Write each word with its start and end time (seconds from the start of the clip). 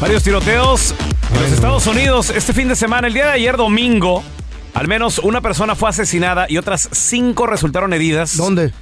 Varios 0.00 0.22
tiroteos 0.22 0.94
en 1.34 1.42
los 1.42 1.52
Estados 1.52 1.86
Unidos 1.86 2.30
este 2.30 2.54
fin 2.54 2.68
de 2.68 2.74
semana, 2.74 3.08
el 3.08 3.12
día 3.12 3.26
de 3.26 3.32
ayer 3.32 3.58
domingo, 3.58 4.24
al 4.72 4.88
menos 4.88 5.18
una 5.18 5.42
persona 5.42 5.74
fue 5.74 5.90
asesinada 5.90 6.46
y 6.48 6.56
otras 6.56 6.88
cinco 6.90 7.46
resultaron 7.46 7.92
heridas. 7.92 8.34
¿Dónde? 8.34 8.72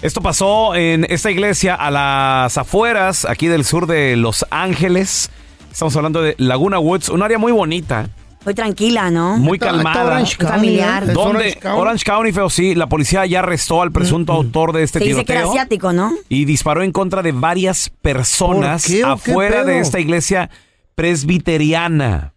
Esto 0.00 0.20
pasó 0.20 0.76
en 0.76 1.06
esta 1.10 1.32
iglesia 1.32 1.74
a 1.74 1.90
las 1.90 2.56
afueras, 2.56 3.24
aquí 3.24 3.48
del 3.48 3.64
sur 3.64 3.88
de 3.88 4.14
Los 4.14 4.46
Ángeles. 4.50 5.28
Estamos 5.72 5.96
hablando 5.96 6.22
de 6.22 6.36
Laguna 6.38 6.78
Woods, 6.78 7.08
un 7.08 7.24
área 7.24 7.38
muy 7.38 7.50
bonita, 7.50 8.08
Muy 8.44 8.54
tranquila, 8.54 9.10
¿no? 9.10 9.36
muy 9.38 9.58
calmada. 9.58 10.04
Orange 10.04 10.36
County, 10.36 10.54
Familiar. 10.54 11.02
¿eh? 11.04 11.06
¿Es 11.08 11.14
Donde 11.14 11.38
Orange 11.38 11.58
County? 11.60 11.80
Orange 11.80 12.04
County, 12.04 12.32
feo, 12.32 12.50
sí, 12.50 12.74
la 12.74 12.86
policía 12.88 13.24
ya 13.26 13.38
arrestó 13.40 13.82
al 13.82 13.90
presunto 13.92 14.32
autor 14.32 14.72
de 14.72 14.82
este 14.82 14.98
Se 14.98 15.04
dice 15.06 15.24
que 15.24 15.32
era 15.32 15.42
tiroteo 15.42 15.60
asiático, 15.60 15.92
¿no? 15.92 16.12
y 16.28 16.44
disparó 16.44 16.82
en 16.82 16.92
contra 16.92 17.22
de 17.22 17.32
varias 17.32 17.90
personas 18.02 18.82
¿Por 18.86 18.92
qué 18.92 19.04
o 19.04 19.16
qué 19.16 19.30
afuera 19.30 19.64
de 19.64 19.78
esta 19.78 20.00
iglesia 20.00 20.50
presbiteriana. 20.94 22.34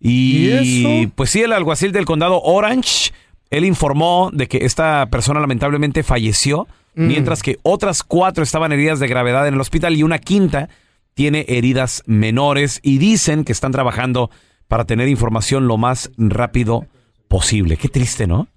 Y, 0.00 0.48
¿Y 0.48 1.04
eso? 1.04 1.12
pues 1.16 1.30
sí, 1.30 1.40
el 1.42 1.52
alguacil 1.52 1.92
del 1.92 2.04
condado 2.04 2.40
Orange, 2.42 3.12
él 3.50 3.64
informó 3.64 4.30
de 4.32 4.46
que 4.46 4.58
esta 4.58 5.06
persona 5.10 5.40
lamentablemente 5.40 6.02
falleció, 6.02 6.68
Mm. 6.98 7.06
mientras 7.06 7.42
que 7.44 7.58
otras 7.62 8.02
cuatro 8.02 8.42
estaban 8.42 8.72
heridas 8.72 8.98
de 8.98 9.06
gravedad 9.06 9.46
en 9.46 9.54
el 9.54 9.60
hospital 9.60 9.94
y 9.96 10.02
una 10.02 10.18
quinta 10.18 10.68
tiene 11.14 11.44
heridas 11.46 12.02
menores 12.06 12.80
y 12.82 12.98
dicen 12.98 13.44
que 13.44 13.52
están 13.52 13.70
trabajando 13.70 14.30
para 14.68 14.84
tener 14.84 15.08
información 15.08 15.66
lo 15.66 15.76
más 15.76 16.10
rápido 16.16 16.86
posible. 17.26 17.76
Qué 17.76 17.88
triste, 17.88 18.26
¿no? 18.26 18.48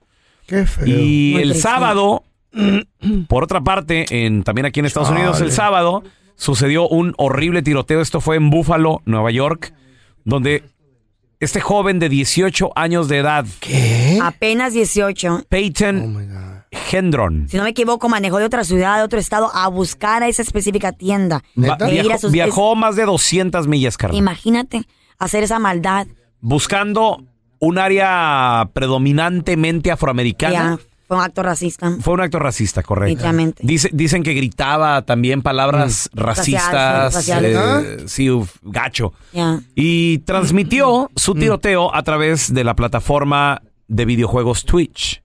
Qué 0.46 0.66
feo. 0.66 0.86
Y 0.86 1.32
Muy 1.34 1.42
el 1.44 1.50
triste. 1.52 1.62
sábado, 1.70 2.24
por 3.28 3.44
otra 3.44 3.62
parte, 3.62 4.06
en, 4.26 4.44
también 4.44 4.66
aquí 4.66 4.80
en 4.80 4.86
Estados 4.86 5.10
Unidos, 5.10 5.40
el 5.42 5.52
sábado 5.52 6.04
sucedió 6.36 6.88
un 6.88 7.14
horrible 7.18 7.62
tiroteo. 7.62 8.02
Esto 8.02 8.20
fue 8.22 8.36
en 8.36 8.50
Buffalo, 8.50 9.02
Nueva 9.06 9.32
York, 9.32 9.74
donde 10.26 10.64
este 11.40 11.60
joven 11.62 12.00
de 12.00 12.10
18 12.10 12.72
años 12.76 13.08
de 13.08 13.18
edad, 13.20 13.46
¿Qué? 13.62 14.20
Apenas 14.22 14.74
18. 14.74 15.34
Oh 15.34 15.42
Peyton 15.50 16.14
my 16.16 16.26
God. 16.26 16.52
Hendron, 16.92 17.48
Si 17.50 17.58
no 17.58 17.64
me 17.64 17.70
equivoco, 17.72 18.08
manejó 18.10 18.38
de 18.38 18.46
otra 18.46 18.64
ciudad, 18.64 18.98
de 18.98 19.04
otro 19.04 19.20
estado, 19.20 19.50
a 19.54 19.68
buscar 19.68 20.24
a 20.24 20.28
esa 20.30 20.42
específica 20.42 20.92
tienda. 20.94 21.38
va- 21.38 21.44
¿Neta? 21.56 21.86
A 21.86 21.90
viajó, 21.90 22.18
sus- 22.18 22.32
viajó 22.32 22.76
más 22.76 22.96
de 22.96 23.06
200 23.06 23.68
millas, 23.68 23.98
Carlos, 23.98 24.18
Imagínate 24.18 24.84
hacer 25.22 25.44
esa 25.44 25.60
maldad. 25.60 26.08
buscando 26.40 27.24
un 27.60 27.78
área 27.78 28.70
predominantemente 28.74 29.92
afroamericana. 29.92 30.78
Ya, 30.80 30.80
fue 31.08 31.18
un 31.18 31.24
acto 31.24 31.44
racista. 31.44 31.96
Fue 32.02 32.14
un 32.16 32.22
acto 32.22 32.40
racista, 32.40 32.82
correcto. 32.82 33.24
Dice, 33.62 33.90
dicen 33.94 34.24
que 34.24 34.34
gritaba 34.34 35.04
también 35.04 35.42
palabras 35.44 36.10
racistas. 36.14 37.14
Racial, 37.14 37.46
eh, 37.46 37.54
racial. 37.54 38.10
sí, 38.10 38.32
uf, 38.32 38.56
gacho. 38.64 39.14
Ya. 39.32 39.60
Y 39.76 40.20
transmitió 40.20 41.12
su 41.16 41.36
tiroteo 41.36 41.94
a 41.94 42.02
través 42.02 42.52
de 42.54 42.64
la 42.64 42.76
plataforma 42.76 43.62
de 43.88 44.06
videojuegos 44.06 44.66
Twitch. 44.66 45.22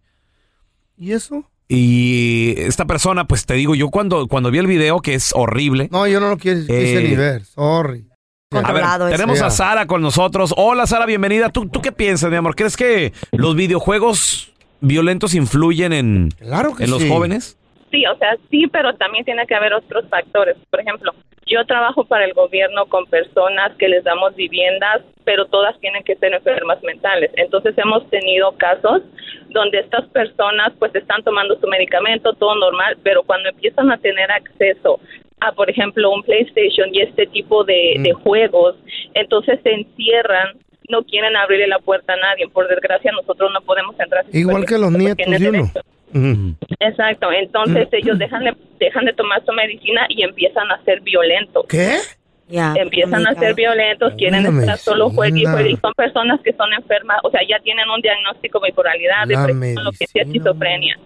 ¿Y 0.99 1.13
eso? 1.13 1.51
Y 1.69 2.55
esta 2.59 2.85
persona, 2.85 3.27
pues 3.27 3.47
te 3.47 3.55
digo, 3.55 3.75
yo 3.75 3.89
cuando, 3.89 4.27
cuando 4.29 4.51
vi 4.51 4.59
el 4.59 4.67
video, 4.67 5.01
que 5.01 5.15
es 5.15 5.33
horrible. 5.35 5.89
No, 5.91 6.07
yo 6.07 6.21
no 6.21 6.29
lo 6.29 6.37
quiero, 6.37 6.61
quise 6.61 6.99
Eh, 6.99 7.09
ni 7.09 7.17
ver. 7.17 7.45
Sorry. 7.47 8.07
A 8.53 8.73
ver, 8.73 9.11
tenemos 9.11 9.43
a. 9.43 9.51
Sara 9.51 9.87
con 9.89 10.01
nosotros. 10.01 10.55
Hola 10.57 10.87
Sara, 10.87 11.05
bienvenida. 11.05 11.49
¿Tú, 11.49 11.69
¿Tú 11.69 11.83
qué 11.83 11.91
piensas, 11.91 12.31
mi 12.31 12.37
amor? 12.37 12.55
¿Crees 12.55 12.77
que 12.77 13.13
los 13.33 13.57
videojuegos 13.57 14.53
violentos 14.81 15.35
influyen 15.35 15.93
en, 15.93 16.29
Claro 16.39 16.77
que 16.77 16.85
en 16.85 16.93
los 16.93 17.03
sí. 17.03 17.09
jóvenes? 17.09 17.59
Sí, 17.91 18.07
o 18.07 18.17
sea, 18.19 18.37
sí, 18.49 18.69
pero 18.69 18.95
también 18.95 19.25
tiene 19.25 19.45
que 19.49 19.55
haber 19.57 19.73
otros 19.75 20.05
factores. 20.09 20.57
Por 20.71 20.81
ejemplo, 20.81 21.13
yo 21.45 21.67
trabajo 21.67 22.05
para 22.05 22.25
el 22.25 22.35
gobierno 22.35 22.87
con 22.87 23.07
personas 23.07 23.73
que 23.79 23.89
les 23.89 24.05
damos 24.05 24.37
viviendas, 24.37 25.03
pero 25.25 25.47
todas 25.47 25.77
tienen 25.81 26.05
que 26.05 26.15
ser 26.15 26.33
enfermas 26.33 26.81
mentales. 26.85 27.33
Entonces 27.35 27.77
hemos 27.77 28.09
tenido 28.11 28.53
casos 28.59 29.03
donde 29.49 29.81
estas 29.81 30.07
personas 30.11 30.73
pues 30.79 30.95
están 30.95 31.21
tomando 31.25 31.59
su 31.59 31.67
medicamento, 31.67 32.33
todo 32.35 32.55
normal, 32.55 32.97
pero 33.03 33.25
cuando 33.25 33.49
empiezan 33.49 33.91
a 33.91 33.99
tener 33.99 34.31
acceso 34.31 35.01
a, 35.41 35.53
por 35.53 35.69
ejemplo, 35.71 36.11
un 36.11 36.23
PlayStation 36.23 36.95
y 36.95 37.01
este 37.03 37.27
tipo 37.27 37.65
de, 37.65 37.97
de 37.99 38.13
juegos, 38.13 38.77
entonces 39.15 39.59
se 39.63 39.71
encierran, 39.73 40.57
no 40.89 41.03
quieren 41.05 41.37
abrirle 41.37 41.67
la 41.69 41.79
puerta 41.79 42.15
a 42.15 42.17
nadie. 42.17 42.49
Por 42.49 42.69
desgracia, 42.69 43.13
nosotros 43.13 43.51
no 43.53 43.61
podemos 43.61 43.99
entrar. 43.99 44.25
Igual 44.33 44.65
que 44.65 44.79
los 44.79 44.93
nietos 44.93 45.27
de 45.27 45.49
uno. 45.51 45.71
Ujú. 46.15 46.55
Exacto, 46.81 47.31
entonces 47.33 47.89
ellos 47.93 48.19
dejan 48.19 48.45
de, 48.45 48.55
dejan 48.79 49.05
de 49.05 49.13
tomar 49.13 49.45
su 49.45 49.53
medicina 49.53 50.07
y 50.09 50.23
empiezan 50.23 50.71
a 50.71 50.83
ser 50.85 51.01
violentos. 51.01 51.67
¿Qué? 51.69 51.97
Ya. 52.49 52.75
Empiezan 52.77 53.27
a 53.27 53.35
ser 53.35 53.55
violentos, 53.55 54.15
quieren 54.17 54.45
La 54.45 54.61
estar 54.61 54.79
solo 54.79 55.11
juegue 55.11 55.31
y 55.31 55.33
medicina. 55.33 55.53
juegue. 55.53 55.71
Y 55.73 55.77
son 55.77 55.93
personas 55.95 56.41
que 56.43 56.53
son 56.53 56.73
enfermas, 56.73 57.19
o 57.25 57.31
sea, 57.31 57.41
ya 57.47 57.59
tienen 57.59 57.91
un 57.91 58.01
diagnóstico 58.01 58.61
de 58.61 58.69
bipolaridad, 58.69 59.27
La 59.27 59.47
depresión, 59.47 59.85
lo 59.85 59.91
que 59.91 60.07
sea, 60.07 60.23
esquizofrenia. 60.23 60.97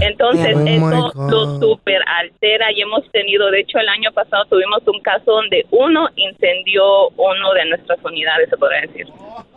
Entonces, 0.00 0.56
Oh 0.56 0.66
eso 0.66 1.12
lo 1.30 1.60
super 1.60 2.00
altera 2.20 2.72
y 2.72 2.80
hemos 2.82 3.02
tenido, 3.12 3.50
de 3.50 3.60
hecho, 3.60 3.78
el 3.78 3.88
año 3.88 4.10
pasado 4.12 4.44
tuvimos 4.46 4.80
un 4.86 5.00
caso 5.02 5.30
donde 5.32 5.66
uno 5.70 6.08
incendió 6.16 7.08
uno 7.16 7.52
de 7.54 7.66
nuestras 7.68 7.98
unidades, 8.04 8.48
se 8.50 8.56
podría 8.56 8.80
decir. 8.82 9.06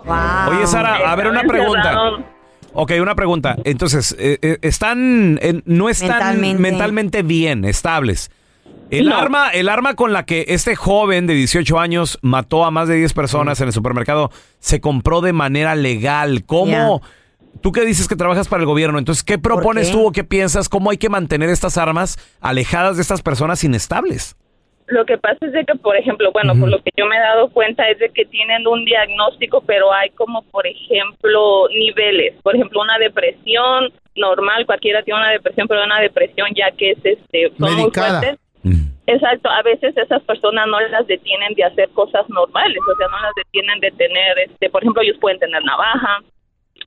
Wow. 0.06 0.58
Oye, 0.58 0.68
Sara, 0.68 0.96
a 1.12 1.16
ver 1.16 1.28
una 1.28 1.44
pregunta. 1.44 1.80
encerrado. 1.80 2.24
Ok, 2.74 2.92
una 3.02 3.16
pregunta. 3.16 3.56
Entonces, 3.64 4.16
eh, 4.20 4.38
eh, 4.42 4.58
están, 4.62 5.40
eh, 5.42 5.62
no 5.66 5.88
están 5.90 6.10
mentalmente. 6.10 6.62
Mentalmente. 6.62 7.22
bien, 7.24 7.64
estables. 7.66 8.30
El 8.92 9.08
No. 9.10 9.16
arma, 9.18 9.50
el 9.50 9.70
arma 9.70 9.96
con 9.96 10.14
la 10.14 10.26
que 10.26 10.46
este 10.50 10.76
joven 10.76 11.26
de 11.26 11.34
18 11.34 11.80
años 11.80 12.20
mató 12.22 12.66
a 12.66 12.72
más 12.72 12.88
de 12.88 12.96
10 12.98 13.14
personas 13.14 13.60
en 13.62 13.68
el 13.68 13.74
supermercado 13.74 14.30
se 14.60 14.80
compró 14.82 15.22
de 15.22 15.34
manera 15.34 15.74
legal. 15.76 16.44
¿Cómo? 16.46 17.02
Tú 17.66 17.72
que 17.72 17.82
dices 17.82 18.08
que 18.08 18.16
trabajas 18.16 18.48
para 18.48 18.62
el 18.62 18.68
gobierno, 18.68 19.00
entonces, 19.00 19.24
¿qué 19.24 19.40
propones 19.40 19.88
qué? 19.88 19.94
tú 19.94 20.06
o 20.06 20.12
qué 20.12 20.24
piensas? 20.24 20.70
¿Cómo 20.70 20.92
hay 20.92 20.98
que 20.98 21.10
mantener 21.10 21.50
estas 21.50 21.80
armas 21.80 22.16
alejadas 22.40 22.98
de 22.98 23.02
estas 23.02 23.24
personas 23.24 23.64
inestables? 23.64 24.38
Lo 24.86 25.04
que 25.04 25.18
pasa 25.18 25.48
es 25.48 25.52
de 25.52 25.66
que, 25.66 25.74
por 25.74 25.98
ejemplo, 25.98 26.32
bueno, 26.32 26.54
por 26.60 26.70
lo 26.70 26.78
que 26.84 26.92
yo 26.96 27.08
me 27.08 27.18
he 27.18 27.20
dado 27.20 27.50
cuenta 27.50 27.90
es 27.90 27.98
de 27.98 28.12
que 28.12 28.24
tienen 28.26 28.68
un 28.68 28.86
diagnóstico, 28.86 29.62
pero 29.62 29.92
hay 29.92 30.12
como, 30.12 30.44
por 30.44 30.68
ejemplo, 30.68 31.68
niveles. 31.70 32.36
Por 32.44 32.54
ejemplo, 32.56 32.82
una 32.82 33.00
depresión 33.00 33.92
normal, 34.16 34.68
cualquiera 34.68 35.02
tiene 35.02 35.22
una 35.22 35.32
depresión, 35.32 35.68
pero 35.68 35.86
una 35.86 36.00
depresión 36.02 36.50
ya 36.56 36.70
que 36.70 36.92
es, 36.92 37.00
este, 37.04 37.52
son 37.58 37.74
muy 37.78 37.90
fuertes. 37.92 38.38
Exacto, 39.08 39.50
a 39.50 39.64
veces 39.64 39.98
esas 39.98 40.22
personas 40.22 40.68
no 40.68 40.80
las 40.82 41.08
detienen 41.08 41.56
de 41.56 41.64
hacer 41.64 41.90
cosas 41.96 42.30
normales, 42.30 42.78
o 42.78 42.96
sea, 42.96 43.08
no 43.08 43.20
las 43.20 43.34
detienen 43.36 43.80
de 43.80 43.90
tener, 43.90 44.38
este, 44.38 44.70
por 44.70 44.84
ejemplo, 44.84 45.02
ellos 45.02 45.18
pueden 45.20 45.40
tener 45.40 45.64
navaja, 45.64 46.22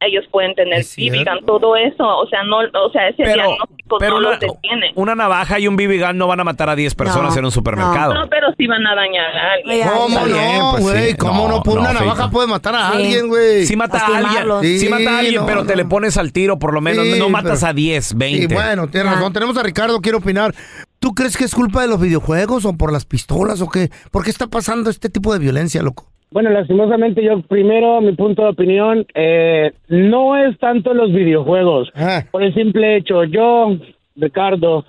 ellos 0.01 0.25
pueden 0.31 0.55
tener. 0.55 0.85
BB 0.85 1.25
gun, 1.25 1.47
todo 1.47 1.77
eso, 1.77 2.05
o 2.07 2.27
sea, 2.29 2.43
no, 2.45 2.59
o 2.59 2.91
sea, 2.93 3.09
ese 3.09 3.23
Pero, 3.25 3.35
diagnóstico 3.35 3.99
pero 3.99 4.13
no 4.13 4.19
una, 4.19 4.31
los 4.31 4.41
detiene. 4.41 4.93
una 4.95 5.15
navaja 5.15 5.59
y 5.59 5.67
un 5.67 5.77
BB 5.77 5.99
gun 6.07 6.19
no 6.19 6.27
van 6.27 6.41
a 6.41 6.45
matar 6.45 6.69
a 6.69 6.77
10 6.77 6.95
personas 6.95 7.33
No, 7.33 7.39
en 7.39 7.45
un 7.47 7.51
supermercado. 7.53 8.15
No, 8.15 8.29
pero 8.29 8.49
sí 8.57 8.67
van 8.67 8.87
a 8.87 8.95
dañar 8.95 9.37
a 9.37 9.53
alguien. 9.55 9.81
Oye, 9.89 9.91
¿Cómo 9.91 10.09
no, 10.27 10.77
pues 10.81 11.05
sí. 11.09 11.15
¿Cómo 11.17 11.49
No, 11.49 11.57
no? 11.57 11.63
Por 11.63 11.75
no, 11.77 11.81
una 11.81 11.93
navaja 11.93 12.31
puede 12.31 12.47
matar 12.49 12.75
a 12.77 12.91
Sí. 12.93 12.97
alguien, 12.97 13.29
güey. 13.29 13.67
Sí 13.67 13.77
mata 13.77 13.99
a 13.99 14.07
alguien, 14.19 14.79
sí, 14.79 14.89
mata 14.89 15.11
a 15.17 15.19
alguien, 15.21 15.41
no, 15.41 15.47
pero 15.47 15.65
te 15.65 15.73
no. 15.73 15.77
le 15.77 15.85
pones 15.85 16.17
al 16.17 16.33
tiro 16.33 16.59
por 16.59 16.73
lo 16.75 16.81
menos, 16.81 17.05
Sí, 17.05 17.19
no 17.19 17.29
matas 17.29 17.61
pero- 17.61 17.71
a 17.71 17.73
10, 17.73 18.15
20. 18.17 18.45
Y 18.45 18.47
bueno, 18.55 18.89
tienes 18.89 19.13
razón. 19.13 19.33
Tenemos 19.33 19.57
a 19.57 19.63
Ricardo, 19.63 20.01
quiere 20.01 20.19
opinar. 20.19 20.55
¿Tú 21.01 21.15
crees 21.15 21.37
que 21.37 21.45
es 21.45 21.55
culpa 21.55 21.83
de 21.83 21.89
los 21.89 22.01
videojuegos 22.01 22.65
o 22.65 22.77
por 22.77 22.93
las 22.93 23.05
pistolas 23.05 23.61
o 23.61 23.69
qué? 23.69 23.91
¿Por 24.11 24.25
qué 24.25 24.31
está 24.31 24.49
pasando 24.49 24.91
este 24.91 25.09
tipo 25.09 25.33
de 25.33 25.39
violencia, 25.39 25.83
loco? 25.83 26.11
Bueno, 26.31 26.51
lastimosamente 26.51 27.25
yo 27.25 27.41
primero, 27.41 28.01
mi 28.03 28.13
punto 28.13 28.43
de 28.43 28.49
opinión, 28.51 29.07
eh, 29.15 29.73
no 29.89 30.37
es 30.37 30.59
tanto 30.59 30.93
los 30.93 31.11
videojuegos. 31.13 31.91
Ah. 31.95 32.23
Por 32.31 32.43
el 32.43 32.53
simple 32.55 32.97
hecho, 32.97 33.25
yo, 33.25 33.77
Ricardo, 34.15 34.85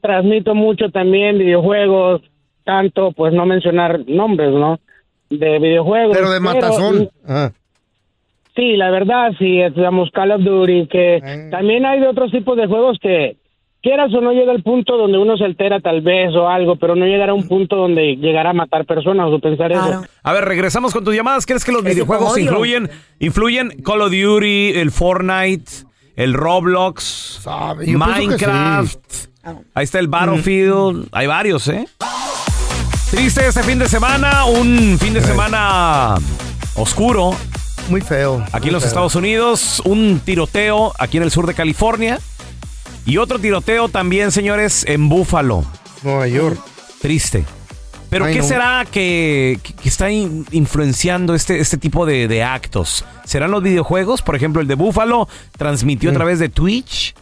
transmito 0.00 0.54
mucho 0.56 0.90
también 0.90 1.38
videojuegos, 1.38 2.22
tanto, 2.64 3.12
pues 3.12 3.32
no 3.32 3.46
mencionar 3.46 4.00
nombres, 4.08 4.50
¿no? 4.52 4.80
De 5.30 5.58
videojuegos. 5.60 6.16
Pero 6.16 6.30
de 6.32 6.40
matazón. 6.40 7.08
Ah. 7.26 7.52
Sí, 8.56 8.76
la 8.76 8.90
verdad, 8.90 9.32
sí, 9.38 9.62
digamos 9.74 10.10
Call 10.10 10.32
of 10.32 10.42
Duty, 10.42 10.86
que 10.88 11.20
Ah. 11.22 11.48
también 11.50 11.86
hay 11.86 12.00
de 12.00 12.08
otros 12.08 12.32
tipos 12.32 12.56
de 12.56 12.66
juegos 12.66 12.98
que 13.00 13.36
quieras 13.82 14.12
o 14.14 14.20
no 14.20 14.32
llega 14.32 14.52
al 14.52 14.62
punto 14.62 14.96
donde 14.96 15.18
uno 15.18 15.36
se 15.36 15.44
altera 15.44 15.80
tal 15.80 16.00
vez 16.02 16.34
o 16.34 16.48
algo, 16.48 16.76
pero 16.76 16.94
no 16.96 17.04
llegará 17.04 17.32
a 17.32 17.34
un 17.34 17.48
punto 17.48 17.76
donde 17.76 18.16
llegará 18.16 18.50
a 18.50 18.54
matar 18.54 18.84
personas 18.86 19.28
o 19.30 19.38
pensar 19.40 19.70
Claro. 19.72 20.02
eso. 20.02 20.04
A 20.22 20.32
ver, 20.32 20.44
regresamos 20.44 20.92
con 20.92 21.04
tus 21.04 21.14
llamadas. 21.14 21.44
¿Crees 21.46 21.64
que 21.64 21.72
los 21.72 21.82
videojuegos 21.84 22.38
influyen? 22.38 22.88
Influyen 23.18 23.70
Call 23.84 24.02
of 24.02 24.10
Duty, 24.12 24.72
el 24.76 24.90
Fortnite, 24.92 25.70
el 26.16 26.34
Roblox, 26.34 27.40
Sabe, 27.42 27.86
Minecraft. 27.88 28.98
Ahí 29.74 29.84
está 29.84 29.98
el 29.98 30.06
Battlefield. 30.08 31.08
Hay 31.12 31.26
varios, 31.26 31.66
¿eh? 31.68 31.86
Triste 33.10 33.46
este 33.46 33.62
fin 33.62 33.78
de 33.78 33.88
semana, 33.88 34.44
un 34.46 34.96
fin 34.98 35.12
de 35.12 35.20
semana 35.20 36.14
oscuro 36.76 37.34
Muy 37.90 38.00
feo. 38.00 38.42
aquí 38.52 38.60
muy 38.60 38.68
en 38.68 38.72
los 38.72 38.82
feo. 38.84 38.88
Estados 38.88 39.14
Unidos, 39.16 39.82
un 39.84 40.20
tiroteo 40.24 40.92
aquí 40.98 41.18
en 41.18 41.24
el 41.24 41.30
sur 41.30 41.46
de 41.46 41.52
California 41.54 42.18
y 43.06 43.16
otro 43.18 43.38
tiroteo 43.38 43.88
también, 43.88 44.30
señores, 44.32 44.84
en 44.88 45.08
Buffalo. 45.08 45.64
Nueva 46.02 46.26
York. 46.28 46.58
Triste. 47.00 47.44
Pero 48.10 48.26
Ay, 48.26 48.34
¿qué 48.34 48.40
no. 48.40 48.44
será 48.44 48.84
que, 48.90 49.58
está 49.84 50.10
in- 50.10 50.44
influenciando 50.52 51.34
este, 51.34 51.60
este 51.60 51.78
tipo 51.78 52.04
de, 52.04 52.28
de 52.28 52.42
actos? 52.42 53.04
¿Serán 53.24 53.50
los 53.50 53.62
videojuegos? 53.62 54.20
Por 54.22 54.36
ejemplo, 54.36 54.60
el 54.60 54.68
de 54.68 54.74
Buffalo 54.74 55.28
transmitió 55.56 56.10
a 56.10 56.12
través 56.12 56.38
de 56.38 56.50
Twitch 56.50 57.14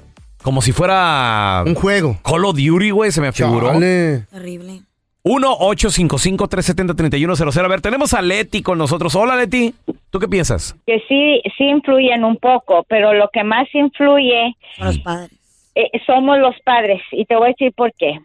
como 0.43 0.63
si 0.63 0.73
fuera 0.73 1.63
Un 1.65 1.75
juego. 1.77 2.19
Call 2.25 2.45
of 2.45 2.57
Duty, 2.57 2.91
güey, 2.91 3.13
se 3.13 3.21
me 3.21 3.31
figuró. 3.33 3.69
Chale. 3.73 4.25
Terrible. 4.31 4.81
1-855-370-3100. 5.23 7.65
A 7.65 7.69
ver, 7.69 7.81
tenemos 7.81 8.15
a 8.15 8.23
Leti 8.23 8.63
con 8.63 8.79
nosotros. 8.79 9.15
Hola, 9.15 9.37
Leti. 9.37 9.75
¿Tú 10.11 10.19
qué 10.19 10.29
piensas? 10.29 10.75
que 10.87 10.99
sí, 11.09 11.41
sí 11.57 11.65
influyen 11.65 12.25
un 12.25 12.37
poco, 12.37 12.85
pero 12.89 13.15
lo 13.15 13.29
que 13.33 13.45
más 13.45 13.67
influye 13.75 14.57
Son 14.77 14.87
los 14.87 14.99
padres. 14.99 15.31
Eh, 15.75 15.91
somos 16.07 16.39
los 16.39 16.59
padres 16.61 17.01
y 17.13 17.25
te 17.25 17.37
voy 17.37 17.47
a 17.47 17.49
decir 17.51 17.73
por 17.73 17.93
qué. 17.95 18.19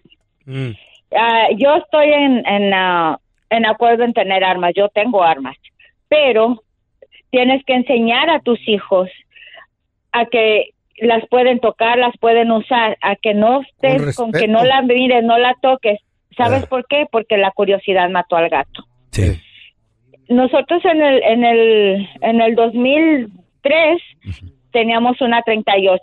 Mm. 0.45 0.71
Ah, 1.15 1.47
yo 1.57 1.75
estoy 1.75 2.11
en, 2.11 2.45
en, 2.45 2.73
ah, 2.73 3.17
en 3.49 3.65
acuerdo 3.65 4.03
en 4.03 4.13
tener 4.13 4.43
armas, 4.43 4.73
yo 4.75 4.89
tengo 4.89 5.23
armas, 5.23 5.55
pero 6.07 6.61
tienes 7.29 7.63
que 7.65 7.73
enseñar 7.73 8.29
a 8.29 8.39
tus 8.39 8.59
hijos 8.67 9.09
a 10.11 10.25
que 10.25 10.69
las 10.97 11.27
pueden 11.27 11.59
tocar, 11.59 11.97
las 11.97 12.17
pueden 12.17 12.51
usar, 12.51 12.97
a 13.01 13.15
que 13.15 13.33
no 13.33 13.61
estés 13.61 14.15
con, 14.15 14.31
que 14.31 14.47
no 14.47 14.63
la 14.63 14.81
mires, 14.81 15.23
no 15.23 15.37
la 15.37 15.53
toques. 15.61 15.99
¿Sabes 16.37 16.63
Ah. 16.63 16.67
por 16.69 16.85
qué? 16.87 17.05
Porque 17.11 17.37
la 17.37 17.51
curiosidad 17.51 18.09
mató 18.09 18.35
al 18.37 18.49
gato. 18.49 18.85
Sí. 19.11 19.39
Nosotros 20.29 20.83
en 20.85 21.01
el 21.01 21.23
en 21.23 21.43
el 21.43 22.09
en 22.21 22.41
el 22.41 22.55
2003 22.55 24.01
teníamos 24.71 25.21
una 25.21 25.41
38 25.43 25.99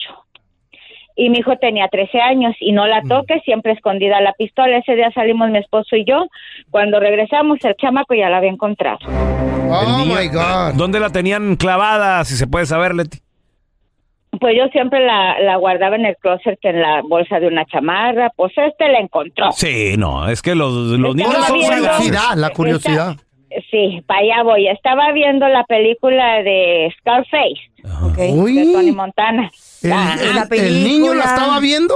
y 1.17 1.31
mi 1.31 1.39
hijo 1.39 1.57
tenía 1.57 1.89
13 1.89 2.21
años 2.21 2.55
y 2.61 2.73
no 2.73 2.87
la 2.87 3.03
toque, 3.03 3.41
siempre 3.45 3.73
escondida 3.73 4.21
la 4.21 4.33
pistola. 4.33 4.79
Ese 4.79 4.95
día 4.95 5.11
salimos 5.13 5.51
mi 5.51 5.59
esposo 5.59 5.97
y 5.97 6.05
yo. 6.05 6.27
Cuando 6.71 7.01
regresamos 7.01 7.59
el 7.63 7.75
chamaco 7.77 8.15
ya 8.15 8.29
la 8.29 8.39
había 8.39 8.51
encontrado. 8.51 8.99
Oh, 9.09 10.05
my 10.05 10.29
God. 10.29 10.75
¿Dónde 10.75 11.01
la 11.01 11.11
tenían 11.11 11.57
clavada? 11.57 12.25
Si 12.25 12.37
se 12.37 12.47
puede 12.47 12.67
saber, 12.67 12.95
Leti. 12.95 13.19
Pues 14.41 14.55
yo 14.57 14.67
siempre 14.69 15.05
la, 15.05 15.39
la 15.41 15.57
guardaba 15.57 15.97
en 15.97 16.07
el 16.07 16.17
closet 16.17 16.59
en 16.63 16.81
la 16.81 17.03
bolsa 17.03 17.39
de 17.39 17.47
una 17.49 17.65
chamarra. 17.67 18.31
Pues 18.35 18.53
este 18.57 18.89
la 18.89 18.99
encontró. 18.99 19.53
Sí, 19.53 19.95
no, 19.99 20.29
es 20.29 20.43
que 20.43 20.55
los, 20.55 20.73
los 20.73 21.15
niños 21.15 21.35
son 21.47 21.61
sagaces. 21.61 22.09
Curiosidad, 22.09 22.37
la 22.37 22.51
curiosidad. 22.51 23.17
Sí, 23.71 24.03
para 24.07 24.21
allá 24.21 24.43
voy. 24.43 24.69
Estaba 24.69 25.13
viendo 25.13 25.47
la 25.49 25.65
película 25.65 26.43
de 26.43 26.93
Scarface 26.99 27.61
de. 27.83 28.19
Tony 28.73 28.93
Montana. 28.93 29.51
¿El, 29.83 29.93
Ah, 29.93 30.17
el- 30.51 30.85
niño 30.85 31.15
la 31.15 31.25
estaba 31.25 31.61
viendo? 31.61 31.95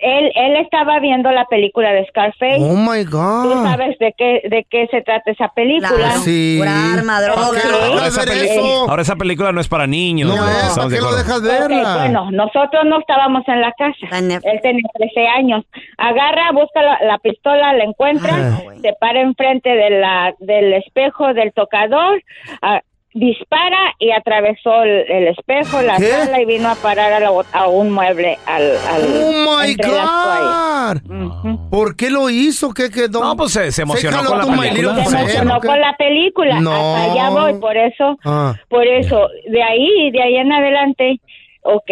Él, 0.00 0.30
él 0.34 0.56
estaba 0.56 1.00
viendo 1.00 1.30
la 1.30 1.44
película 1.46 1.92
de 1.92 2.06
Scarface. 2.06 2.58
Oh 2.60 2.74
my 2.76 3.04
Tú 3.04 3.10
God. 3.16 3.64
sabes 3.64 3.98
de 3.98 4.14
qué, 4.16 4.42
de 4.48 4.66
qué 4.68 4.86
se 4.90 5.02
trata 5.02 5.30
esa 5.30 5.48
película. 5.48 5.88
Claro. 5.96 6.20
Sí. 6.20 6.56
Pura 6.58 6.92
arma, 6.94 7.20
droga. 7.22 7.40
¿Para 7.48 7.60
qué 7.60 7.60
Sí. 7.60 7.68
lo 7.68 7.76
Ahora 7.96 8.06
esa, 8.06 8.22
eso? 8.22 8.90
ahora 8.90 9.02
esa 9.02 9.16
película 9.16 9.52
no 9.52 9.60
es 9.60 9.68
para 9.68 9.86
niños. 9.86 10.28
No 10.28 10.36
güey, 10.36 10.48
es, 10.48 10.54
¿para 10.56 10.66
estamos 10.68 10.90
de 10.90 10.96
qué 10.96 11.02
lo 11.02 11.16
dejas 11.16 11.42
verla? 11.42 11.96
bueno, 11.96 12.30
nosotros 12.30 12.84
no 12.86 13.00
estábamos 13.00 13.42
en 13.48 13.60
la 13.60 13.72
casa. 13.72 14.18
Él 14.18 14.60
tenía 14.62 14.88
13 14.94 15.26
años. 15.28 15.64
Agarra, 15.98 16.52
busca 16.52 16.82
la, 16.82 16.98
la 17.06 17.18
pistola, 17.18 17.72
la 17.72 17.84
encuentra, 17.84 18.32
Ah. 18.36 18.58
se 18.82 18.92
para 19.00 19.20
enfrente 19.20 19.70
de 19.70 19.90
la, 19.90 20.34
del 20.40 20.72
espejo 20.74 21.32
del 21.34 21.52
tocador, 21.52 22.22
ah, 22.62 22.80
dispara 23.18 23.94
y 23.98 24.10
atravesó 24.10 24.82
el, 24.82 25.10
el 25.10 25.28
espejo, 25.28 25.80
la 25.80 25.96
¿Qué? 25.96 26.04
sala 26.04 26.40
y 26.40 26.44
vino 26.44 26.68
a 26.68 26.74
parar 26.74 27.12
a, 27.14 27.20
la 27.20 27.30
a 27.52 27.66
un 27.66 27.90
mueble 27.90 28.38
al, 28.46 28.62
al 28.62 29.02
Oh 29.02 29.58
my 29.62 29.70
entre 29.70 29.90
las 29.90 30.06
toallas. 30.06 31.02
God. 31.02 31.70
¿Por 31.70 31.96
qué 31.96 32.10
lo 32.10 32.28
hizo? 32.28 32.72
¿Qué 32.74 32.90
quedó? 32.90 33.20
No, 33.24 33.36
pues 33.36 33.52
se, 33.52 33.72
se 33.72 33.82
emocionó 33.82 34.18
jaló 34.18 34.30
con 34.42 34.56
la 34.56 34.62
película. 34.62 35.04
Se 35.04 35.16
emocionó 35.18 35.60
con 35.60 35.80
la 35.80 35.96
película. 35.96 36.60
No. 36.60 36.72
Hasta 36.96 37.12
allá 37.12 37.30
voy, 37.30 37.54
por 37.54 37.76
eso, 37.76 38.18
Ah. 38.24 38.54
por 38.68 38.86
eso, 38.86 39.28
de 39.48 39.62
ahí, 39.62 40.10
de 40.10 40.22
ahí 40.22 40.36
en 40.36 40.52
adelante, 40.52 41.20
ok, 41.62 41.90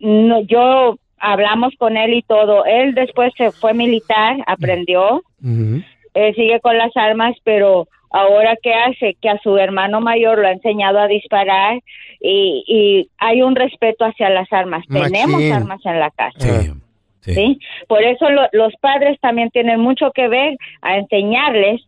no, 0.00 0.40
yo 0.42 0.96
hablamos 1.18 1.72
con 1.78 1.96
él 1.96 2.14
y 2.14 2.22
todo. 2.22 2.64
Él 2.66 2.94
después 2.94 3.32
se 3.36 3.50
fue 3.50 3.72
militar, 3.72 4.36
aprendió, 4.46 5.22
él 5.42 6.34
sigue 6.34 6.60
con 6.60 6.76
las 6.76 6.94
armas, 6.96 7.34
pero 7.44 7.88
ahora 8.10 8.56
qué 8.62 8.74
hace 8.74 9.16
que 9.20 9.28
a 9.28 9.38
su 9.42 9.56
hermano 9.56 10.00
mayor 10.00 10.38
lo 10.38 10.48
ha 10.48 10.52
enseñado 10.52 10.98
a 10.98 11.06
disparar 11.08 11.80
y, 12.20 12.64
y 12.66 13.08
hay 13.18 13.42
un 13.42 13.54
respeto 13.56 14.04
hacia 14.04 14.28
las 14.30 14.52
armas. 14.52 14.84
Machín. 14.88 15.12
Tenemos 15.12 15.42
armas 15.52 15.80
en 15.86 16.00
la 16.00 16.10
casa. 16.10 16.38
Sí, 16.40 16.70
sí. 17.20 17.34
¿sí? 17.34 17.58
Por 17.88 18.02
eso 18.02 18.28
lo- 18.30 18.48
los 18.52 18.74
padres 18.80 19.18
también 19.20 19.50
tienen 19.50 19.80
mucho 19.80 20.10
que 20.12 20.28
ver 20.28 20.56
a 20.82 20.96
enseñarles 20.96 21.82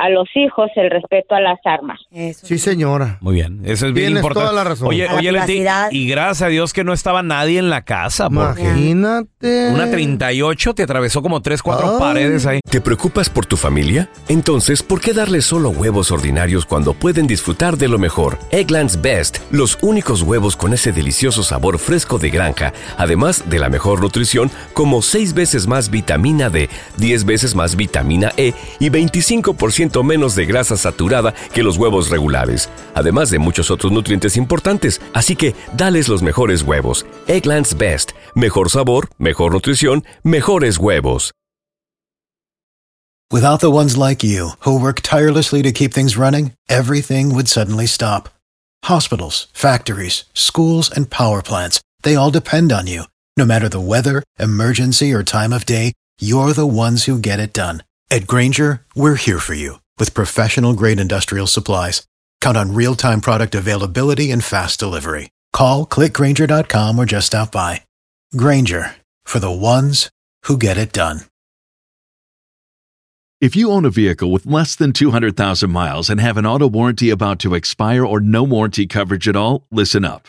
a 0.00 0.08
los 0.08 0.28
hijos 0.34 0.70
el 0.76 0.90
respeto 0.90 1.34
a 1.34 1.40
las 1.40 1.58
armas. 1.64 2.00
Sí, 2.10 2.58
señora. 2.58 3.18
Muy 3.20 3.34
bien, 3.34 3.60
eso 3.64 3.86
es 3.86 3.92
bien 3.92 4.06
Tienes 4.08 4.22
importante. 4.22 4.48
toda 4.50 4.64
la 4.64 4.68
razón. 4.68 4.88
Oye, 4.88 5.06
A 5.08 5.12
la 5.12 5.18
oye, 5.18 5.32
Leti, 5.32 5.44
privacidad. 5.46 5.88
y 5.90 6.08
gracias 6.08 6.42
a 6.42 6.48
Dios 6.48 6.72
que 6.72 6.84
no 6.84 6.92
estaba 6.92 7.22
nadie 7.22 7.58
en 7.58 7.70
la 7.70 7.82
casa. 7.82 8.28
porque 8.30 8.62
Imagínate. 8.62 9.70
Una 9.72 9.90
38 9.90 10.74
te 10.74 10.82
atravesó 10.82 11.22
como 11.22 11.40
3, 11.42 11.62
4 11.62 11.98
paredes 11.98 12.46
ahí. 12.46 12.60
¿Te 12.68 12.80
preocupas 12.80 13.28
por 13.30 13.46
tu 13.46 13.56
familia? 13.56 14.08
Entonces, 14.28 14.82
¿por 14.82 15.00
qué 15.00 15.12
darles 15.12 15.44
solo 15.44 15.70
huevos 15.70 16.10
ordinarios 16.10 16.64
cuando 16.66 16.94
pueden 16.94 17.26
disfrutar 17.26 17.76
de 17.76 17.88
lo 17.88 17.98
mejor? 17.98 18.38
Eggland's 18.50 19.00
Best, 19.00 19.38
los 19.50 19.78
únicos 19.82 20.22
huevos 20.22 20.56
con 20.56 20.72
ese 20.72 20.92
delicioso 20.92 21.42
sabor 21.42 21.78
fresco 21.78 22.18
de 22.18 22.30
granja, 22.30 22.72
además 22.96 23.48
de 23.50 23.58
la 23.58 23.68
mejor 23.68 24.00
nutrición, 24.00 24.50
como 24.72 25.02
6 25.02 25.34
veces 25.34 25.66
más 25.66 25.90
vitamina 25.90 26.48
D, 26.50 26.68
10 26.98 27.24
veces 27.24 27.54
más 27.54 27.76
vitamina 27.76 28.32
E 28.36 28.52
y 28.78 28.88
25% 28.90 29.89
menos 30.02 30.34
de 30.34 30.46
grasa 30.46 30.76
saturada 30.76 31.34
que 31.52 31.62
los 31.62 31.76
huevos 31.76 32.10
regulares, 32.10 32.68
además 32.94 33.30
de 33.30 33.38
muchos 33.38 33.70
otros 33.70 33.92
nutrientes 33.92 34.36
importantes. 34.36 35.00
Así 35.12 35.36
que, 35.36 35.54
dales 35.76 36.08
los 36.08 36.22
mejores 36.22 36.62
huevos. 36.62 37.04
Eggland's 37.26 37.76
Best, 37.76 38.12
mejor 38.34 38.70
sabor, 38.70 39.08
mejor 39.18 39.52
nutrición, 39.52 40.04
mejores 40.22 40.78
huevos. 40.78 41.32
Without 43.32 43.60
the 43.60 43.70
ones 43.70 43.96
like 43.96 44.24
you, 44.24 44.54
who 44.64 44.76
work 44.76 45.02
tirelessly 45.02 45.62
to 45.62 45.70
keep 45.70 45.94
things 45.94 46.16
running, 46.16 46.54
everything 46.68 47.32
would 47.32 47.46
suddenly 47.46 47.86
stop. 47.86 48.28
Hospitals, 48.86 49.46
factories, 49.52 50.24
schools, 50.34 50.90
and 50.90 51.08
power 51.08 51.40
plants, 51.40 51.80
they 52.02 52.16
all 52.16 52.32
depend 52.32 52.72
on 52.72 52.88
you. 52.88 53.04
No 53.36 53.44
matter 53.44 53.68
the 53.68 53.80
weather, 53.80 54.24
emergency, 54.40 55.12
or 55.12 55.22
time 55.22 55.52
of 55.52 55.64
day, 55.64 55.92
you're 56.20 56.52
the 56.52 56.66
ones 56.66 57.04
who 57.04 57.20
get 57.20 57.38
it 57.38 57.52
done. 57.52 57.84
At 58.12 58.26
Granger, 58.26 58.82
we're 58.96 59.14
here 59.14 59.38
for 59.38 59.54
you 59.54 59.80
with 59.96 60.14
professional 60.14 60.74
grade 60.74 60.98
industrial 60.98 61.46
supplies. 61.46 62.08
Count 62.40 62.56
on 62.56 62.74
real 62.74 62.96
time 62.96 63.20
product 63.20 63.54
availability 63.54 64.32
and 64.32 64.42
fast 64.42 64.80
delivery. 64.80 65.30
Call 65.52 65.86
clickgranger.com 65.86 66.98
or 66.98 67.06
just 67.06 67.28
stop 67.28 67.52
by. 67.52 67.82
Granger 68.36 68.96
for 69.22 69.38
the 69.38 69.50
ones 69.50 70.10
who 70.46 70.56
get 70.56 70.76
it 70.76 70.92
done. 70.92 71.20
If 73.40 73.56
you 73.56 73.70
own 73.70 73.86
a 73.86 73.90
vehicle 73.90 74.30
with 74.30 74.44
less 74.44 74.76
than 74.76 74.92
200,000 74.92 75.70
miles 75.70 76.10
and 76.10 76.20
have 76.20 76.36
an 76.36 76.44
auto 76.44 76.68
warranty 76.68 77.08
about 77.08 77.38
to 77.38 77.54
expire 77.54 78.04
or 78.04 78.20
no 78.20 78.42
warranty 78.42 78.86
coverage 78.86 79.28
at 79.28 79.36
all, 79.36 79.66
listen 79.70 80.04
up. 80.04 80.28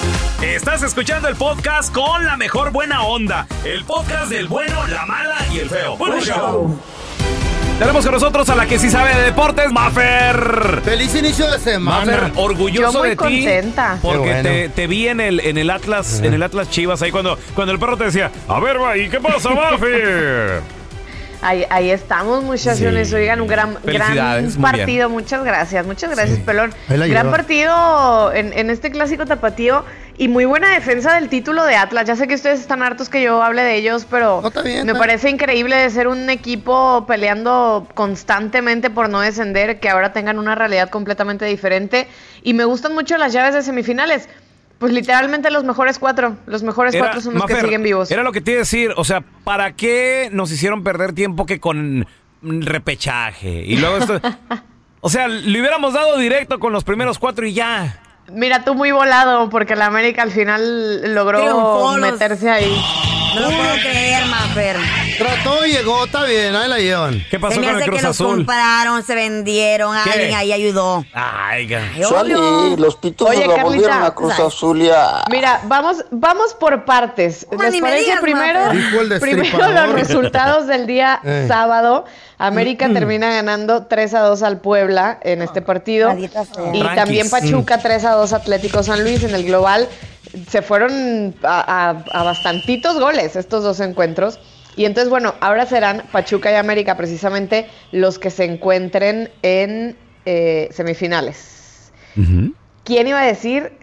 Estás 0.41 0.81
escuchando 0.81 1.27
el 1.27 1.35
podcast 1.35 1.93
con 1.93 2.25
la 2.25 2.35
mejor 2.35 2.71
buena 2.71 3.03
onda. 3.03 3.45
El 3.63 3.85
podcast 3.85 4.29
del 4.31 4.47
bueno, 4.47 4.87
la 4.87 5.05
mala 5.05 5.37
y 5.53 5.59
el 5.59 5.69
feo. 5.69 5.95
Bueno, 5.97 6.19
show. 6.19 6.77
Tenemos 7.77 8.03
con 8.03 8.13
nosotros 8.13 8.47
a 8.49 8.55
la 8.55 8.65
que 8.65 8.77
sí 8.79 8.89
sabe 8.89 9.13
de 9.15 9.21
deportes, 9.23 9.71
Maffer. 9.71 10.81
Feliz 10.83 11.13
inicio 11.15 11.49
de 11.49 11.59
semana. 11.59 12.05
Maffer, 12.11 12.31
orgulloso 12.35 12.91
Yo 12.91 12.99
muy 12.99 13.09
de 13.09 13.15
ti. 13.15 13.17
contenta. 13.23 13.97
Porque 14.01 14.17
Qué 14.23 14.29
bueno. 14.29 14.43
te, 14.49 14.69
te 14.69 14.87
vi 14.87 15.07
en 15.07 15.19
el, 15.19 15.39
en 15.39 15.57
el 15.57 15.69
Atlas, 15.69 16.19
en 16.21 16.33
el 16.33 16.43
Atlas 16.43 16.69
Chivas, 16.69 17.01
ahí 17.01 17.11
cuando, 17.11 17.37
cuando 17.55 17.71
el 17.73 17.79
perro 17.79 17.97
te 17.97 18.05
decía, 18.05 18.31
a 18.47 18.59
ver, 18.59 18.81
va, 18.81 18.97
¿y 18.97 19.09
qué 19.09 19.19
pasa, 19.19 19.49
Maffer? 19.51 20.61
Ahí, 21.41 21.65
ahí 21.69 21.89
estamos, 21.89 22.43
muchachones. 22.43 23.09
Sí. 23.09 23.15
Oigan, 23.15 23.41
un 23.41 23.47
gran, 23.47 23.77
gran 23.83 24.51
partido. 24.61 25.09
Muchas 25.09 25.43
gracias, 25.43 25.85
muchas 25.85 26.11
gracias, 26.11 26.39
Pelón. 26.39 26.73
Ahí 26.87 26.97
la 26.97 27.07
Gran 27.07 27.31
partido 27.31 28.31
en, 28.33 28.53
en 28.53 28.69
este 28.69 28.91
clásico 28.91 29.25
tapatío 29.25 29.83
y 30.17 30.27
muy 30.27 30.45
buena 30.45 30.71
defensa 30.71 31.15
del 31.15 31.29
título 31.29 31.65
de 31.65 31.75
Atlas. 31.75 32.05
Ya 32.05 32.15
sé 32.15 32.27
que 32.27 32.35
ustedes 32.35 32.59
están 32.59 32.83
hartos 32.83 33.09
que 33.09 33.23
yo 33.23 33.41
hable 33.41 33.63
de 33.63 33.75
ellos, 33.75 34.05
pero 34.09 34.41
No, 34.41 34.49
está 34.49 34.61
bien, 34.61 34.85
me 34.85 34.93
parece 34.93 35.29
increíble 35.31 35.75
de 35.75 35.89
ser 35.89 36.07
un 36.07 36.29
equipo 36.29 37.05
peleando 37.07 37.87
constantemente 37.95 38.91
por 38.91 39.09
no 39.09 39.19
descender, 39.19 39.79
que 39.79 39.89
ahora 39.89 40.13
tengan 40.13 40.37
una 40.37 40.53
realidad 40.53 40.89
completamente 40.89 41.45
diferente. 41.45 42.07
Y 42.43 42.53
me 42.53 42.65
gustan 42.65 42.93
mucho 42.93 43.17
las 43.17 43.33
llaves 43.33 43.55
de 43.55 43.63
semifinales. 43.63 44.29
Pues 44.81 44.93
literalmente 44.93 45.51
los 45.51 45.63
mejores 45.63 45.99
cuatro. 45.99 46.37
Los 46.47 46.63
mejores 46.63 46.95
Era- 46.95 47.03
cuatro 47.05 47.21
son 47.21 47.35
los 47.35 47.45
que 47.45 47.61
siguen 47.61 47.83
vivos. 47.83 48.09
Era 48.09 48.23
lo 48.23 48.31
que 48.31 48.41
te 48.41 48.49
iba 48.49 48.57
a 48.57 48.63
decir, 48.63 48.91
o 48.97 49.03
sea, 49.03 49.21
¿para 49.43 49.75
qué 49.75 50.29
nos 50.31 50.51
hicieron 50.51 50.83
perder 50.83 51.13
tiempo 51.13 51.45
que 51.45 51.59
con 51.59 52.07
repechaje? 52.41 53.63
Y 53.63 53.77
luego 53.77 53.97
esto... 53.97 54.19
o 55.01 55.09
sea, 55.11 55.27
le 55.27 55.59
hubiéramos 55.59 55.93
dado 55.93 56.17
directo 56.17 56.57
con 56.57 56.73
los 56.73 56.83
primeros 56.83 57.19
cuatro 57.19 57.45
y 57.45 57.53
ya. 57.53 58.01
Mira, 58.31 58.63
tú 58.63 58.73
muy 58.73 58.89
volado, 58.91 59.51
porque 59.51 59.75
la 59.75 59.85
América 59.85 60.23
al 60.23 60.31
final 60.31 61.13
logró 61.13 61.95
meterse 61.97 62.49
ahí. 62.49 62.75
No 63.35 63.41
lo 63.41 63.47
puedo 63.49 63.75
creer. 63.83 64.23
Trató, 65.21 65.65
llegó, 65.65 66.05
está 66.05 66.23
bien, 66.25 66.55
ahí 66.55 66.67
la 66.69 66.77
llevan. 66.79 67.23
¿Qué 67.29 67.39
pasó 67.39 67.55
Se 67.55 67.59
me 67.61 67.67
con 67.67 67.75
el 67.75 67.81
hace 67.81 67.89
Cruz 67.89 67.99
que 68.01 68.07
los 68.07 68.15
Azul? 68.15 68.35
compraron, 68.37 69.03
se 69.03 69.15
vendieron, 69.15 69.95
¿Qué? 70.03 70.09
alguien 70.11 70.33
ahí 70.35 70.51
ayudó. 70.53 71.05
Ay, 71.13 71.71
Ay, 71.73 72.03
obvio. 72.03 72.75
los 72.77 72.95
pitufos 72.95 73.33
Oye, 73.35 73.41
Carlita, 73.45 73.63
volvieron 73.63 74.03
a 74.03 74.11
Cruz. 74.15 74.39
Azul 74.39 74.81
y 74.81 74.89
a... 74.89 75.23
Mira, 75.29 75.61
vamos, 75.65 76.03
vamos 76.11 76.53
por 76.53 76.85
partes. 76.85 77.45
No, 77.51 77.61
¿Les 77.61 77.79
parece 77.81 78.03
digas, 78.05 78.21
primero, 78.21 78.71
el 78.71 79.19
primero 79.19 79.71
los 79.71 79.91
resultados 79.93 80.67
del 80.67 80.87
día 80.87 81.19
Eh. 81.31 81.45
sábado? 81.47 82.05
América 82.37 82.89
termina 82.91 83.29
ganando 83.31 83.85
3 83.85 84.13
a 84.15 84.19
2 84.21 84.41
al 84.41 84.59
Puebla 84.61 85.19
en 85.21 85.43
este 85.43 85.61
partido. 85.61 86.07
Maldita 86.09 86.43
sea. 86.45 86.63
Y 86.73 86.79
Tranquis. 86.79 86.95
también 86.95 87.29
Pachuca 87.29 87.77
3 87.77 88.05
a 88.05 88.11
2 88.13 88.33
Atlético 88.33 88.81
San 88.81 89.03
Luis 89.03 89.23
en 89.23 89.35
el 89.35 89.45
global. 89.45 89.87
Se 90.49 90.61
fueron 90.63 91.35
a, 91.43 91.91
a- 91.91 92.19
a 92.19 92.23
bastantitos 92.23 92.99
goles 92.99 93.35
estos 93.35 93.63
dos 93.63 93.79
encuentros. 93.79 94.39
Y 94.75 94.85
entonces, 94.85 95.09
bueno, 95.09 95.35
ahora 95.41 95.65
serán 95.65 96.03
Pachuca 96.11 96.51
y 96.51 96.55
América 96.55 96.95
precisamente 96.97 97.67
los 97.91 98.19
que 98.19 98.29
se 98.29 98.45
encuentren 98.45 99.29
en 99.41 99.97
eh, 100.25 100.69
semifinales. 100.71 101.91
¿Quién 102.83 103.07
iba 103.07 103.19
a 103.21 103.25
decir 103.25 103.73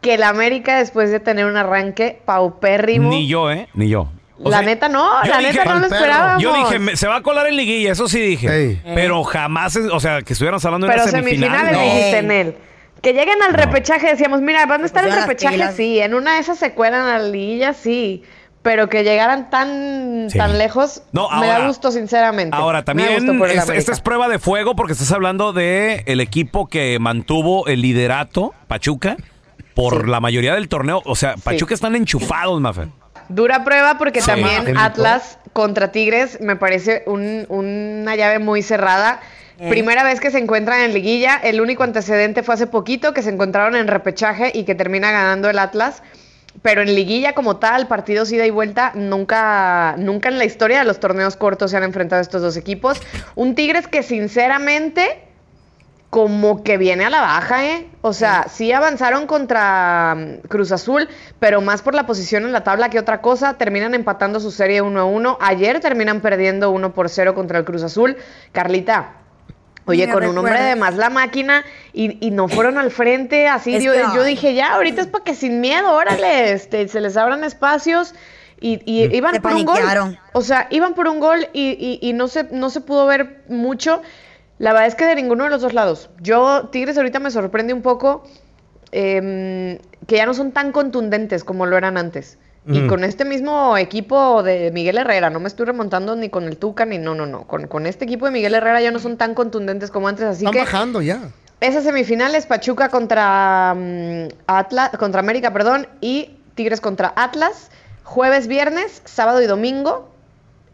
que 0.00 0.14
el 0.14 0.22
América, 0.24 0.78
después 0.78 1.10
de 1.10 1.20
tener 1.20 1.46
un 1.46 1.56
arranque 1.56 2.20
paupérrimo, 2.24 3.10
Ni 3.10 3.28
yo, 3.28 3.50
¿eh? 3.50 3.68
Ni 3.74 3.88
yo. 3.88 4.10
O 4.44 4.50
la 4.50 4.58
sea, 4.58 4.66
neta 4.66 4.88
no, 4.88 5.22
la 5.22 5.38
dije- 5.38 5.52
neta 5.52 5.64
no 5.74 5.78
lo 5.78 5.86
esperábamos. 5.86 6.42
Yo 6.42 6.54
dije, 6.56 6.78
me- 6.80 6.96
se 6.96 7.06
va 7.06 7.16
a 7.16 7.22
colar 7.22 7.46
en 7.46 7.56
liguilla, 7.56 7.92
eso 7.92 8.08
sí 8.08 8.20
dije. 8.20 8.48
Ey. 8.52 8.82
Pero 8.96 9.22
jamás, 9.22 9.76
o 9.76 10.00
sea, 10.00 10.22
que 10.22 10.32
estuviéramos 10.32 10.64
hablando 10.64 10.88
de 10.88 10.92
Pero 10.92 11.04
una 11.04 11.10
semifinal. 11.12 11.50
semifinales 11.50 11.72
no. 11.78 11.94
dijiste 11.94 12.18
en 12.18 12.30
él. 12.32 12.56
Que 13.00 13.12
lleguen 13.12 13.40
al 13.42 13.54
repechaje, 13.54 14.08
decíamos, 14.08 14.40
mira, 14.40 14.66
van 14.66 14.82
a 14.82 14.86
estar 14.86 15.04
en 15.04 15.10
las 15.10 15.22
repechaje, 15.26 15.72
sí. 15.76 16.00
En 16.00 16.14
una 16.14 16.34
de 16.34 16.40
esas 16.40 16.58
se 16.58 16.72
cuelan 16.72 17.02
a 17.08 17.18
la 17.18 17.28
liguilla, 17.28 17.72
sí. 17.72 18.24
Pero 18.62 18.88
que 18.88 19.02
llegaran 19.02 19.50
tan, 19.50 20.28
Sí. 20.30 20.38
tan 20.38 20.56
lejos, 20.56 21.02
No, 21.12 21.28
me 21.40 21.48
da 21.48 21.66
gusto, 21.66 21.90
sinceramente. 21.90 22.56
Ahora, 22.56 22.84
también 22.84 23.08
esta 23.74 23.92
es 23.92 24.00
prueba 24.00 24.28
de 24.28 24.38
fuego 24.38 24.76
porque 24.76 24.92
estás 24.92 25.10
hablando 25.12 25.52
de 25.52 26.04
el 26.06 26.20
equipo 26.20 26.68
que 26.68 26.98
mantuvo 27.00 27.66
el 27.66 27.82
liderato, 27.82 28.54
Pachuca, 28.68 29.16
por 29.74 30.08
la 30.08 30.20
mayoría 30.20 30.54
del 30.54 30.68
torneo. 30.68 31.02
O 31.04 31.16
sea, 31.16 31.34
Pachuca 31.42 31.74
están 31.74 31.96
enchufados, 31.96 32.60
Mafer. 32.60 32.88
Dura 33.28 33.64
prueba 33.64 33.98
porque 33.98 34.20
Sí. 34.20 34.26
también 34.26 34.76
Atlas 34.76 35.38
contra 35.52 35.90
Tigres 35.90 36.40
me 36.40 36.54
parece 36.56 37.02
un- 37.06 37.46
una 37.48 38.14
llave 38.14 38.38
muy 38.38 38.62
cerrada. 38.62 39.20
Primera 39.68 40.02
vez 40.02 40.18
que 40.20 40.30
se 40.30 40.38
encuentran 40.38 40.80
en 40.80 40.92
liguilla, 40.92 41.36
el 41.36 41.60
único 41.60 41.84
antecedente 41.84 42.42
fue 42.42 42.54
hace 42.54 42.66
poquito 42.66 43.14
que 43.14 43.22
se 43.22 43.30
encontraron 43.30 43.76
en 43.76 43.86
repechaje 43.86 44.50
y 44.52 44.64
que 44.64 44.74
termina 44.74 45.12
ganando 45.12 45.48
el 45.50 45.58
Atlas. 45.58 46.02
Pero 46.60 46.82
en 46.82 46.94
liguilla 46.94 47.34
como 47.34 47.56
tal, 47.56 47.88
partidos 47.88 48.30
ida 48.30 48.46
y 48.46 48.50
vuelta, 48.50 48.92
nunca, 48.94 49.96
nunca 49.98 50.28
en 50.28 50.38
la 50.38 50.44
historia 50.44 50.80
de 50.80 50.84
los 50.84 51.00
torneos 51.00 51.36
cortos 51.36 51.70
se 51.70 51.76
han 51.76 51.82
enfrentado 51.82 52.20
estos 52.20 52.42
dos 52.42 52.56
equipos. 52.56 53.00
Un 53.34 53.54
Tigres 53.54 53.88
que 53.88 54.02
sinceramente 54.02 55.22
como 56.12 56.62
que 56.62 56.76
viene 56.76 57.06
a 57.06 57.10
la 57.10 57.22
baja, 57.22 57.66
¿eh? 57.66 57.86
O 58.02 58.12
sea, 58.12 58.44
sí 58.46 58.70
avanzaron 58.70 59.26
contra 59.26 60.14
mm, 60.14 60.46
Cruz 60.46 60.70
Azul, 60.70 61.08
pero 61.38 61.62
más 61.62 61.80
por 61.80 61.94
la 61.94 62.04
posición 62.04 62.44
en 62.44 62.52
la 62.52 62.62
tabla 62.64 62.90
que 62.90 62.98
otra 62.98 63.22
cosa. 63.22 63.54
Terminan 63.54 63.94
empatando 63.94 64.38
su 64.38 64.50
serie 64.50 64.82
1 64.82 65.00
a 65.00 65.04
1. 65.04 65.38
Ayer 65.40 65.80
terminan 65.80 66.20
perdiendo 66.20 66.70
1 66.70 66.92
por 66.92 67.08
0 67.08 67.34
contra 67.34 67.58
el 67.58 67.64
Cruz 67.64 67.82
Azul. 67.82 68.18
Carlita. 68.52 69.21
Oye, 69.86 70.06
Me 70.06 70.12
con 70.12 70.24
un 70.24 70.38
hombre 70.38 70.54
de 70.62 70.76
más 70.76 70.94
la 70.96 71.10
máquina 71.10 71.64
y, 71.92 72.24
y 72.24 72.30
no 72.30 72.46
fueron 72.48 72.78
al 72.78 72.90
frente, 72.90 73.48
así 73.48 73.72
yo, 73.84 73.92
yo 74.14 74.22
dije, 74.24 74.54
ya, 74.54 74.74
ahorita 74.74 75.00
es 75.00 75.06
para 75.08 75.24
que 75.24 75.34
sin 75.34 75.60
miedo, 75.60 75.90
órale, 75.92 76.52
este, 76.52 76.86
se 76.88 77.00
les 77.00 77.16
abran 77.16 77.42
espacios 77.42 78.14
y, 78.60 78.80
y 78.84 79.14
iban 79.16 79.34
Se 79.34 79.40
por 79.40 79.52
un 79.54 79.64
gol. 79.64 79.80
O 80.34 80.40
sea, 80.42 80.68
iban 80.70 80.94
por 80.94 81.08
un 81.08 81.18
gol 81.18 81.48
y, 81.52 81.70
y- 81.70 81.98
y 82.08 82.12
no, 82.12 82.28
se, 82.28 82.44
no 82.52 82.70
se 82.70 82.80
pudo 82.80 83.06
ver 83.06 83.42
mucho. 83.48 84.02
La 84.58 84.72
verdad 84.72 84.86
es 84.86 84.94
que 84.94 85.04
de 85.04 85.16
ninguno 85.16 85.44
de 85.44 85.50
los 85.50 85.62
dos 85.62 85.72
lados. 85.74 86.10
Yo, 86.20 86.68
Tigres 86.70 86.96
ahorita 86.96 87.18
me 87.18 87.32
sorprende 87.32 87.72
un 87.74 87.82
poco. 87.82 88.22
em, 88.92 89.78
que 90.06 90.16
ya 90.16 90.26
no 90.26 90.34
son 90.34 90.52
tan 90.52 90.70
contundentes 90.72 91.44
como 91.44 91.66
lo 91.66 91.76
eran 91.76 91.96
antes. 91.96 92.38
Y 92.66 92.82
Mm. 92.82 92.88
con 92.88 93.02
este 93.02 93.24
mismo 93.24 93.76
equipo 93.76 94.42
de 94.44 94.70
Miguel 94.72 94.96
Herrera, 94.98 95.30
no 95.30 95.40
me 95.40 95.48
estoy 95.48 95.66
remontando 95.66 96.14
ni 96.14 96.28
con 96.28 96.44
el 96.44 96.56
Tuca 96.58 96.84
ni 96.84 96.98
no, 96.98 97.14
no, 97.14 97.26
no. 97.26 97.42
Con, 97.48 97.66
con 97.66 97.86
este 97.86 98.04
equipo 98.04 98.26
de 98.26 98.30
Miguel 98.32 98.54
Herrera 98.54 98.80
ya 98.80 98.92
no 98.92 99.00
son 99.00 99.16
tan 99.16 99.34
contundentes 99.34 99.90
como 99.90 100.06
antes, 100.06 100.24
así 100.24 100.44
Están 100.44 100.52
que 100.52 100.60
bajando 100.60 101.02
ya. 101.02 101.20
esas 101.60 101.82
semifinales, 101.82 102.46
Pachuca 102.46 102.88
contra 102.88 103.74
mm, 103.76 104.28
Atlas, 104.46 104.90
contra 104.98 105.20
América, 105.20 105.52
perdón, 105.52 105.88
y 106.00 106.36
Tigres 106.54 106.80
contra 106.80 107.12
Atlas, 107.16 107.70
jueves, 108.04 108.46
viernes, 108.46 109.02
sábado 109.06 109.42
y 109.42 109.46
domingo. 109.46 110.08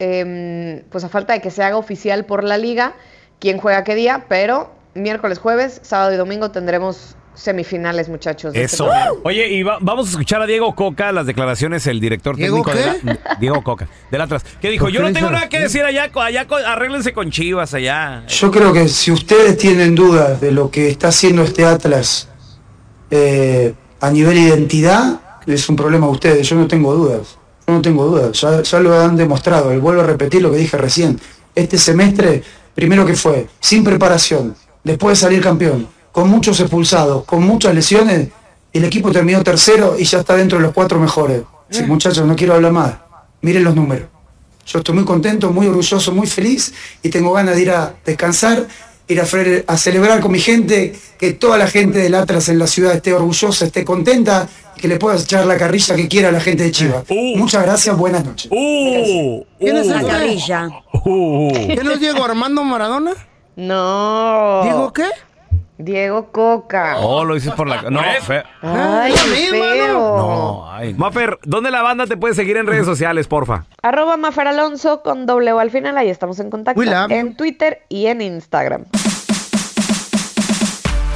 Em, 0.00 0.82
pues 0.90 1.02
a 1.04 1.08
falta 1.08 1.32
de 1.32 1.40
que 1.40 1.50
se 1.50 1.62
haga 1.64 1.76
oficial 1.76 2.24
por 2.24 2.44
la 2.44 2.56
liga 2.56 2.92
quién 3.40 3.58
juega 3.58 3.82
qué 3.82 3.94
día, 3.96 4.26
pero 4.28 4.70
miércoles, 4.94 5.38
jueves, 5.38 5.80
sábado 5.82 6.12
y 6.12 6.16
domingo 6.16 6.50
tendremos 6.50 7.16
semifinales, 7.38 8.08
muchachos. 8.08 8.52
de 8.52 8.62
este 8.64 8.74
Eso. 8.76 8.84
torneo. 8.86 9.20
Oye, 9.24 9.48
y 9.48 9.62
va- 9.62 9.78
vamos 9.80 10.08
a 10.08 10.10
escuchar 10.10 10.42
a 10.42 10.46
Diego 10.46 10.74
Coca, 10.74 11.12
las 11.12 11.26
declaraciones, 11.26 11.86
el 11.86 12.00
director 12.00 12.36
¿Diego 12.36 12.62
técnico 12.64 12.74
de 13.04 13.12
la- 13.14 13.36
Diego 13.40 13.62
Coca, 13.62 13.88
del 14.10 14.20
Atlas, 14.20 14.44
que 14.60 14.70
dijo, 14.70 14.86
¿Por 14.86 14.92
yo 14.92 15.00
qué 15.00 15.06
no 15.06 15.12
tengo 15.12 15.30
nada 15.30 15.48
que 15.48 15.60
decir 15.60 15.82
allá, 15.84 16.10
co- 16.10 16.20
allá 16.20 16.46
co- 16.46 16.56
arréglense 16.56 17.12
con 17.12 17.30
Chivas 17.30 17.72
allá. 17.74 18.24
Yo 18.26 18.50
creo 18.50 18.72
que 18.72 18.88
si 18.88 19.10
ustedes 19.12 19.56
tienen 19.56 19.94
dudas 19.94 20.40
de 20.40 20.52
lo 20.52 20.70
que 20.70 20.88
está 20.88 21.08
haciendo 21.08 21.42
este 21.42 21.64
Atlas 21.64 22.28
eh, 23.10 23.74
a 24.00 24.10
nivel 24.10 24.36
identidad, 24.38 25.20
es 25.46 25.68
un 25.68 25.76
problema 25.76 26.06
de 26.06 26.12
ustedes. 26.12 26.48
Yo 26.48 26.56
no 26.56 26.66
tengo 26.66 26.94
dudas. 26.94 27.38
Yo 27.66 27.74
no 27.74 27.82
tengo 27.82 28.04
dudas. 28.06 28.38
Ya, 28.40 28.62
ya 28.62 28.80
lo 28.80 28.98
han 29.00 29.16
demostrado. 29.16 29.72
Y 29.72 29.78
vuelvo 29.78 30.02
a 30.02 30.06
repetir 30.06 30.42
lo 30.42 30.50
que 30.50 30.58
dije 30.58 30.76
recién. 30.76 31.18
Este 31.54 31.78
semestre, 31.78 32.42
primero 32.74 33.04
que 33.06 33.14
fue, 33.14 33.46
sin 33.60 33.82
preparación, 33.82 34.54
después 34.84 35.18
de 35.18 35.26
salir 35.26 35.42
campeón, 35.42 35.88
con 36.18 36.30
muchos 36.30 36.58
expulsados, 36.58 37.22
con 37.24 37.44
muchas 37.44 37.72
lesiones, 37.72 38.26
el 38.72 38.84
equipo 38.84 39.12
terminó 39.12 39.40
tercero 39.44 39.94
y 39.96 40.02
ya 40.02 40.18
está 40.18 40.34
dentro 40.34 40.58
de 40.58 40.64
los 40.64 40.74
cuatro 40.74 40.98
mejores. 40.98 41.42
Sí, 41.70 41.84
muchachos, 41.84 42.26
no 42.26 42.34
quiero 42.34 42.54
hablar 42.54 42.72
más. 42.72 42.94
Miren 43.40 43.62
los 43.62 43.76
números. 43.76 44.08
Yo 44.66 44.80
estoy 44.80 44.96
muy 44.96 45.04
contento, 45.04 45.52
muy 45.52 45.68
orgulloso, 45.68 46.10
muy 46.10 46.26
feliz 46.26 46.74
y 47.04 47.08
tengo 47.08 47.32
ganas 47.32 47.54
de 47.54 47.62
ir 47.62 47.70
a 47.70 47.94
descansar, 48.04 48.66
ir 49.06 49.20
a, 49.20 49.26
a 49.72 49.76
celebrar 49.78 50.18
con 50.18 50.32
mi 50.32 50.40
gente, 50.40 50.92
que 51.20 51.34
toda 51.34 51.56
la 51.56 51.68
gente 51.68 52.00
del 52.00 52.16
Atlas 52.16 52.48
en 52.48 52.58
la 52.58 52.66
ciudad 52.66 52.94
esté 52.94 53.14
orgullosa, 53.14 53.66
esté 53.66 53.84
contenta 53.84 54.48
y 54.76 54.80
que 54.80 54.88
le 54.88 54.96
pueda 54.98 55.16
echar 55.16 55.46
la 55.46 55.56
carrilla 55.56 55.94
que 55.94 56.08
quiera 56.08 56.30
a 56.30 56.32
la 56.32 56.40
gente 56.40 56.64
de 56.64 56.72
Chivas. 56.72 57.04
Muchas 57.36 57.62
gracias, 57.62 57.96
buenas 57.96 58.24
noches. 58.24 58.50
Uh, 58.50 59.44
¿Quién 59.60 59.76
es 59.76 59.86
uh, 59.86 59.90
La 59.90 59.96
este? 60.00 60.10
carrilla. 60.10 60.68
uh. 61.04 61.52
¿Quién 61.52 61.90
es 61.92 62.00
Diego 62.00 62.24
Armando 62.24 62.64
Maradona? 62.64 63.12
No. 63.54 64.62
¿Diego 64.64 64.92
qué? 64.92 65.04
Diego 65.78 66.30
Coca. 66.32 66.96
Oh, 66.98 67.24
lo 67.24 67.34
dices 67.34 67.52
por 67.54 67.68
la... 67.68 67.82
No, 67.82 68.00
fe- 68.22 68.42
Ay, 68.62 69.12
qué 69.12 69.50
feo. 69.50 69.98
No, 70.16 70.70
ay. 70.72 70.92
Mafer, 70.94 71.38
¿dónde 71.44 71.70
la 71.70 71.82
banda 71.82 72.06
te 72.06 72.16
puede 72.16 72.34
seguir 72.34 72.56
en 72.56 72.66
redes 72.66 72.84
sociales, 72.84 73.28
porfa? 73.28 73.64
Arroba 73.82 74.16
Mafer 74.16 74.48
Alonso 74.48 75.02
con 75.02 75.24
doble 75.26 75.52
O 75.52 75.60
al 75.60 75.70
final, 75.70 75.96
ahí 75.96 76.10
estamos 76.10 76.40
en 76.40 76.50
contacto. 76.50 76.78
We 76.80 76.86
love 76.86 77.08
you. 77.10 77.14
En 77.16 77.36
Twitter 77.36 77.82
y 77.88 78.06
en 78.06 78.20
Instagram. 78.20 78.84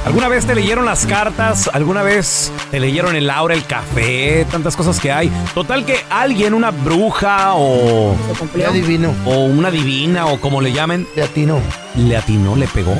¿Alguna 0.05 0.27
vez 0.27 0.45
te 0.45 0.53
leyeron 0.53 0.83
las 0.85 1.05
cartas? 1.05 1.69
¿Alguna 1.73 2.03
vez 2.03 2.51
te 2.71 2.79
leyeron 2.81 3.15
el 3.15 3.29
aura, 3.29 3.53
el 3.53 3.63
café? 3.65 4.45
Tantas 4.51 4.75
cosas 4.75 4.99
que 4.99 5.11
hay. 5.13 5.31
Total 5.53 5.85
que 5.85 5.95
alguien, 6.09 6.53
una 6.53 6.71
bruja 6.71 7.53
o, 7.55 8.13
adivino. 8.67 9.13
o 9.25 9.45
una 9.45 9.71
divina 9.71 10.25
o 10.25 10.41
como 10.41 10.59
le 10.59 10.73
llamen, 10.73 11.07
De 11.15 11.23
atino. 11.23 11.59
le 11.95 12.17
atinó, 12.17 12.57
le 12.57 12.67
pegó. 12.67 12.91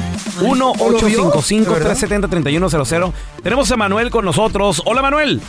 ¿o 0.42 0.56
lo 0.56 1.00
vio? 1.00 1.30
¿De 1.30 1.70
verdad? 1.70 1.96
1-855-370-3100. 1.98 3.12
Tenemos 3.44 3.70
a 3.72 3.76
Manuel 3.78 4.10
con 4.10 4.24
nosotros. 4.24 4.82
Hola, 4.86 5.02
Manuel. 5.02 5.42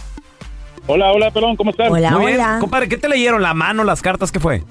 Hola, 0.88 1.12
hola, 1.12 1.30
pelón, 1.30 1.54
¿cómo 1.56 1.70
estás? 1.70 1.88
Hola, 1.88 2.10
Muy 2.10 2.26
bien. 2.32 2.40
hola. 2.40 2.58
Compadre, 2.60 2.88
¿qué 2.88 2.98
te 2.98 3.08
leyeron? 3.08 3.40
¿La 3.40 3.54
mano, 3.54 3.84
las 3.84 4.02
cartas? 4.02 4.32
¿Qué 4.32 4.40
fue? 4.40 4.64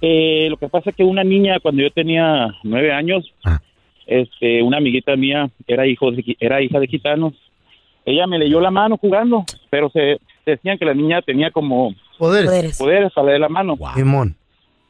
Eh, 0.00 0.48
lo 0.50 0.56
que 0.56 0.68
pasa 0.68 0.90
es 0.90 0.96
que 0.96 1.04
una 1.04 1.22
niña, 1.22 1.58
cuando 1.62 1.82
yo 1.82 1.90
tenía 1.92 2.48
nueve 2.64 2.92
años, 2.92 3.24
Ah. 3.44 3.60
Este, 4.08 4.62
una 4.62 4.78
amiguita 4.78 5.14
mía 5.16 5.48
era 5.66 5.86
hijo 5.86 6.10
de, 6.10 6.36
era 6.40 6.60
hija 6.62 6.80
de 6.80 6.88
gitanos. 6.88 7.34
Ella 8.04 8.26
me 8.26 8.38
leyó 8.38 8.58
la 8.60 8.70
mano 8.70 8.96
jugando, 8.96 9.44
pero 9.70 9.90
se 9.90 10.18
decían 10.46 10.78
que 10.78 10.86
la 10.86 10.94
niña 10.94 11.20
tenía 11.22 11.50
como 11.50 11.94
Poderes. 12.18 12.46
Poderes. 12.50 12.78
poderes 12.78 13.12
para 13.12 13.26
leer 13.28 13.40
la 13.40 13.48
mano. 13.50 13.76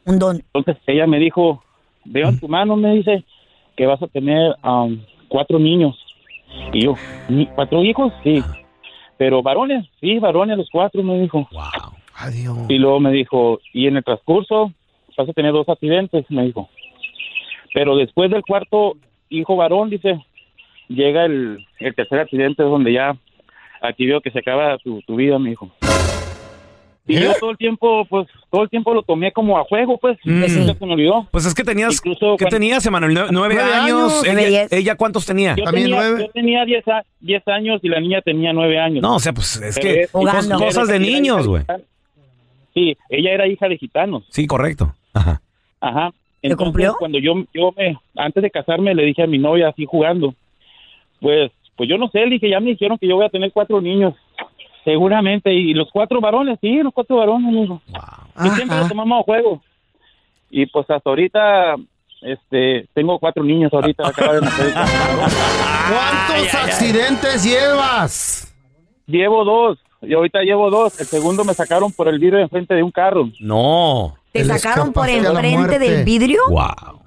Un 0.06 0.18
don. 0.18 0.36
Entonces 0.54 0.76
ella 0.86 1.06
me 1.06 1.18
dijo, 1.18 1.62
veo 2.04 2.28
en 2.28 2.38
tu 2.40 2.48
mano, 2.48 2.76
me 2.76 2.94
dice, 2.94 3.24
que 3.76 3.86
vas 3.86 4.00
a 4.02 4.06
tener 4.06 4.54
um, 4.64 4.98
cuatro 5.28 5.58
niños. 5.58 5.96
Y 6.72 6.84
yo, 6.84 6.94
"¿Ni- 7.28 7.46
¿cuatro 7.46 7.82
hijos? 7.84 8.12
Sí. 8.24 8.42
Pero 9.18 9.42
varones, 9.42 9.84
sí, 10.00 10.18
varones 10.20 10.56
los 10.56 10.70
cuatro, 10.70 11.02
me 11.02 11.20
dijo. 11.20 11.46
Wow. 11.52 11.92
Adiós. 12.14 12.56
Y 12.68 12.78
luego 12.78 13.00
me 13.00 13.10
dijo, 13.12 13.60
y 13.72 13.86
en 13.88 13.96
el 13.96 14.04
transcurso 14.04 14.72
vas 15.16 15.28
a 15.28 15.32
tener 15.32 15.52
dos 15.52 15.68
accidentes, 15.68 16.24
me 16.30 16.44
dijo. 16.44 16.68
Pero 17.74 17.96
después 17.96 18.30
del 18.30 18.42
cuarto 18.42 18.96
hijo 19.30 19.56
varón, 19.56 19.90
dice, 19.90 20.20
llega 20.88 21.24
el, 21.24 21.66
el 21.78 21.94
tercer 21.94 22.20
accidente 22.20 22.62
donde 22.62 22.92
ya 22.92 23.16
aquí 23.82 24.06
veo 24.06 24.20
que 24.20 24.30
se 24.30 24.38
acaba 24.40 24.76
tu, 24.78 25.00
tu 25.02 25.16
vida, 25.16 25.38
me 25.38 25.50
dijo. 25.50 25.70
Y 27.10 27.16
¿Eh? 27.16 27.20
yo 27.22 27.32
todo 27.40 27.50
el 27.52 27.56
tiempo, 27.56 28.04
pues, 28.04 28.28
todo 28.50 28.64
el 28.64 28.68
tiempo 28.68 28.92
lo 28.92 29.02
tomé 29.02 29.32
como 29.32 29.56
a 29.58 29.64
juego, 29.64 29.96
pues, 29.96 30.18
Mm. 30.24 30.44
Sí. 30.44 30.58
nunca 30.60 30.74
se 30.74 30.84
me 30.86 30.92
olvidó. 30.92 31.26
Pues 31.30 31.46
es 31.46 31.54
que 31.54 31.64
tenías. 31.64 31.94
Incluso 31.94 32.36
¿Qué 32.36 32.44
cuando- 32.44 32.56
tenías, 32.56 32.84
Emanuel? 32.84 33.12
Nue- 33.16 33.28
¿Nueve, 33.30 33.54
Nueve 33.54 33.72
años? 33.72 34.12
años. 34.12 34.22
Nueve, 34.26 34.40
¿Ella, 34.42 34.48
diez. 34.50 34.72
ella 34.74 34.94
cuántos 34.94 35.24
tenía? 35.24 35.56
Yo 35.56 35.64
También 35.64 35.86
tenía, 35.86 36.00
nueve. 36.00 36.24
yo 36.26 36.32
tenía 36.32 36.64
10 36.66 36.86
a- 36.88 37.02
10 37.20 37.48
años 37.48 37.80
y 37.82 37.88
la 37.88 38.00
niña 38.00 38.20
tenía 38.20 38.52
9 38.52 38.78
años. 38.78 39.00
No, 39.00 39.16
o 39.16 39.20
sea, 39.20 39.32
pues 39.32 39.56
es 39.56 39.78
Pero 39.80 39.94
que. 39.94 40.00
es- 40.02 40.10
Cosas 40.10 40.88
de 40.88 40.98
niños, 40.98 41.46
güey. 41.46 41.62
gitanos. 41.62 41.82
Sí, 42.74 42.96
ella 43.08 43.30
era 43.32 43.46
hija 43.46 43.68
de 43.68 43.78
gitanos. 43.78 44.24
Sí, 44.28 44.46
correcto. 44.46 44.94
Ajá. 45.14 45.40
Ajá. 45.80 46.10
¿Se 46.40 46.46
Entonces, 46.46 46.64
cumplió? 46.66 46.96
cuando 46.98 47.18
yo, 47.18 47.34
yo 47.52 47.72
me, 47.76 47.98
antes 48.16 48.42
de 48.42 48.50
casarme, 48.50 48.94
le 48.94 49.04
dije 49.04 49.22
a 49.22 49.26
mi 49.26 49.38
novia 49.38 49.68
así 49.68 49.84
jugando, 49.84 50.34
pues, 51.20 51.50
pues 51.76 51.88
yo 51.88 51.98
no 51.98 52.08
sé, 52.08 52.20
le 52.20 52.30
dije, 52.30 52.48
ya 52.50 52.60
me 52.60 52.70
dijeron 52.70 52.96
que 52.98 53.08
yo 53.08 53.16
voy 53.16 53.26
a 53.26 53.30
tener 53.30 53.50
cuatro 53.52 53.80
niños, 53.80 54.14
seguramente, 54.84 55.52
y 55.52 55.74
los 55.74 55.90
cuatro 55.90 56.20
varones, 56.20 56.58
sí, 56.60 56.80
los 56.82 56.94
cuatro 56.94 57.16
varones, 57.16 57.52
me 57.52 57.62
dijo. 57.62 57.82
Y 58.44 58.48
siempre 58.50 58.78
lo 58.78 58.88
tomamos 58.88 59.20
a 59.20 59.24
juego. 59.24 59.62
Y 60.50 60.66
pues 60.66 60.88
hasta 60.88 61.10
ahorita, 61.10 61.74
este, 62.22 62.86
tengo 62.94 63.18
cuatro 63.18 63.42
niños 63.42 63.72
ahorita, 63.72 64.06
acaba 64.08 64.34
de 64.34 64.40
nacer. 64.42 64.72
¿Cuántos 64.72 66.54
accidentes 66.54 67.44
llevas? 67.44 68.54
Llevo 69.06 69.44
dos, 69.44 69.78
y 70.02 70.14
ahorita 70.14 70.42
llevo 70.42 70.70
dos. 70.70 71.00
El 71.00 71.06
segundo 71.06 71.44
me 71.44 71.54
sacaron 71.54 71.92
por 71.92 72.08
el 72.08 72.18
vidrio 72.18 72.38
enfrente 72.38 72.74
de 72.74 72.82
un 72.82 72.90
carro. 72.90 73.28
No. 73.40 74.14
¿Te 74.42 74.58
sacaron 74.58 74.92
por 74.92 75.08
enfrente 75.08 75.78
del 75.78 76.04
vidrio? 76.04 76.40
Wow. 76.48 76.98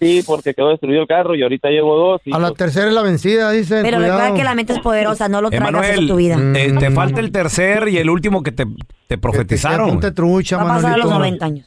Sí, 0.00 0.22
porque 0.26 0.54
quedó 0.54 0.70
destruido 0.70 1.02
el 1.02 1.06
carro 1.06 1.34
y 1.34 1.42
ahorita 1.42 1.68
llevo 1.68 1.94
dos. 1.94 2.22
Y 2.24 2.32
A 2.34 2.38
la 2.38 2.48
pues, 2.48 2.58
tercera 2.58 2.88
es 2.88 2.94
la 2.94 3.02
vencida, 3.02 3.50
dicen. 3.50 3.82
Pero 3.82 3.98
recuerda 3.98 4.32
que 4.34 4.44
la 4.44 4.54
mente 4.54 4.72
es 4.72 4.78
poderosa, 4.78 5.28
no 5.28 5.42
lo 5.42 5.50
traigas 5.50 5.90
a 5.98 6.06
tu 6.06 6.16
vida. 6.16 6.38
Mm. 6.38 6.52
te, 6.54 6.72
te 6.72 6.90
falta 6.90 7.20
el 7.20 7.30
tercer 7.30 7.88
y 7.88 7.98
el 7.98 8.08
último 8.08 8.42
que 8.42 8.50
te, 8.52 8.64
te 8.64 8.70
Que 8.72 8.84
te 9.08 9.18
profetizaron. 9.18 10.00
Trucha, 10.14 10.56
Va 10.56 10.62
a 10.62 10.66
pasar 10.76 10.94
a 10.94 10.96
los 10.96 11.06
Manolito. 11.06 11.18
90 11.18 11.44
años. 11.44 11.66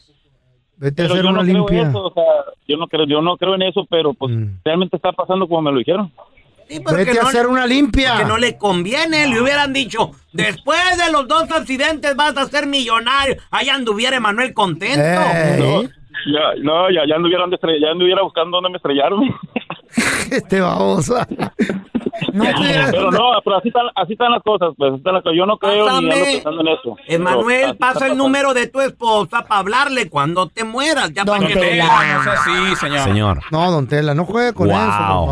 Vete 0.78 1.04
a 1.04 1.06
hacer 1.06 1.18
yo 1.24 1.30
una 1.30 1.32
no 1.32 1.44
creo 1.44 1.58
limpia. 1.58 1.90
eso, 1.90 2.04
o 2.06 2.14
sea, 2.14 2.24
yo 2.68 2.78
no 2.78 2.88
creo, 2.88 3.06
yo 3.06 3.22
no 3.22 3.38
creo 3.38 3.54
en 3.54 3.62
eso, 3.62 3.86
pero 3.88 4.16
pues 4.16 4.36
Mm. 4.36 4.60
realmente 4.66 4.96
está 4.98 5.12
pasando 5.12 5.48
como 5.48 5.62
me 5.62 5.72
lo 5.72 5.78
dijeron. 5.78 6.12
Vete 6.70 7.20
a 7.20 7.24
hacer 7.24 7.48
una 7.48 7.66
limpia. 7.66 8.18
Que 8.18 8.26
no 8.26 8.38
le 8.38 8.58
conviene, 8.58 9.28
le 9.28 9.42
hubieran 9.42 9.74
dicho, 9.74 10.12
después 10.32 10.80
de 10.98 11.12
los 11.12 11.28
dos 11.28 11.52
accidentes 11.52 12.16
vas 12.16 12.38
a 12.38 12.46
ser 12.46 12.68
millonario. 12.68 13.38
Ahí 13.52 13.70
anduviera 13.70 14.18
Emanuel 14.18 14.54
contento. 14.54 15.04
No, 15.60 15.84
ya, 16.26 16.54
no, 16.62 16.90
ya, 16.90 17.02
ya 17.08 17.16
ya 17.16 17.92
anduviera 17.92 18.22
buscando 18.22 18.58
dónde 18.58 18.70
me 18.70 18.78
estrellaron. 18.78 19.24
este 20.32 20.62
babosa. 20.62 21.28
No, 22.32 22.44
pero 22.92 23.12
no, 23.12 23.20
pero 23.44 23.58
así 23.58 23.70
están, 23.70 23.86
así 23.96 24.14
están 24.14 24.32
las 24.32 24.44
cosas, 24.44 24.70
pues 24.78 24.94
están 24.96 25.14
las 25.16 25.24
cosas. 25.24 25.38
Yo 25.38 25.46
no 25.46 25.58
creo 25.58 25.90
ni 25.90 25.98
ando 26.10 26.26
pensando 26.26 26.62
en 26.62 26.68
eso. 26.68 26.96
Emanuel, 27.08 27.62
está 27.72 27.74
pasa 27.78 27.92
el 27.92 28.00
pasando. 28.12 28.24
número 28.24 28.54
de 28.54 28.68
tu 28.68 28.82
esposa 28.82 29.44
para 29.46 29.60
hablarle 29.60 30.10
cuando 30.10 30.48
te 30.48 30.64
mueras. 30.64 31.12
Ya 31.14 31.24
Don 31.24 31.38
para 31.40 31.48
que 31.48 31.54
Tela. 31.60 31.66
veas. 31.70 32.18
No 32.18 32.24
sea 32.24 32.34
así, 32.34 32.76
señor. 32.76 33.00
Señor. 33.00 33.40
No, 33.52 33.72
don 33.72 33.88
Tela, 33.88 34.14
no 34.14 34.26
juegue 34.26 34.54
con 34.54 34.70
eso, 34.70 34.80
por 34.80 34.90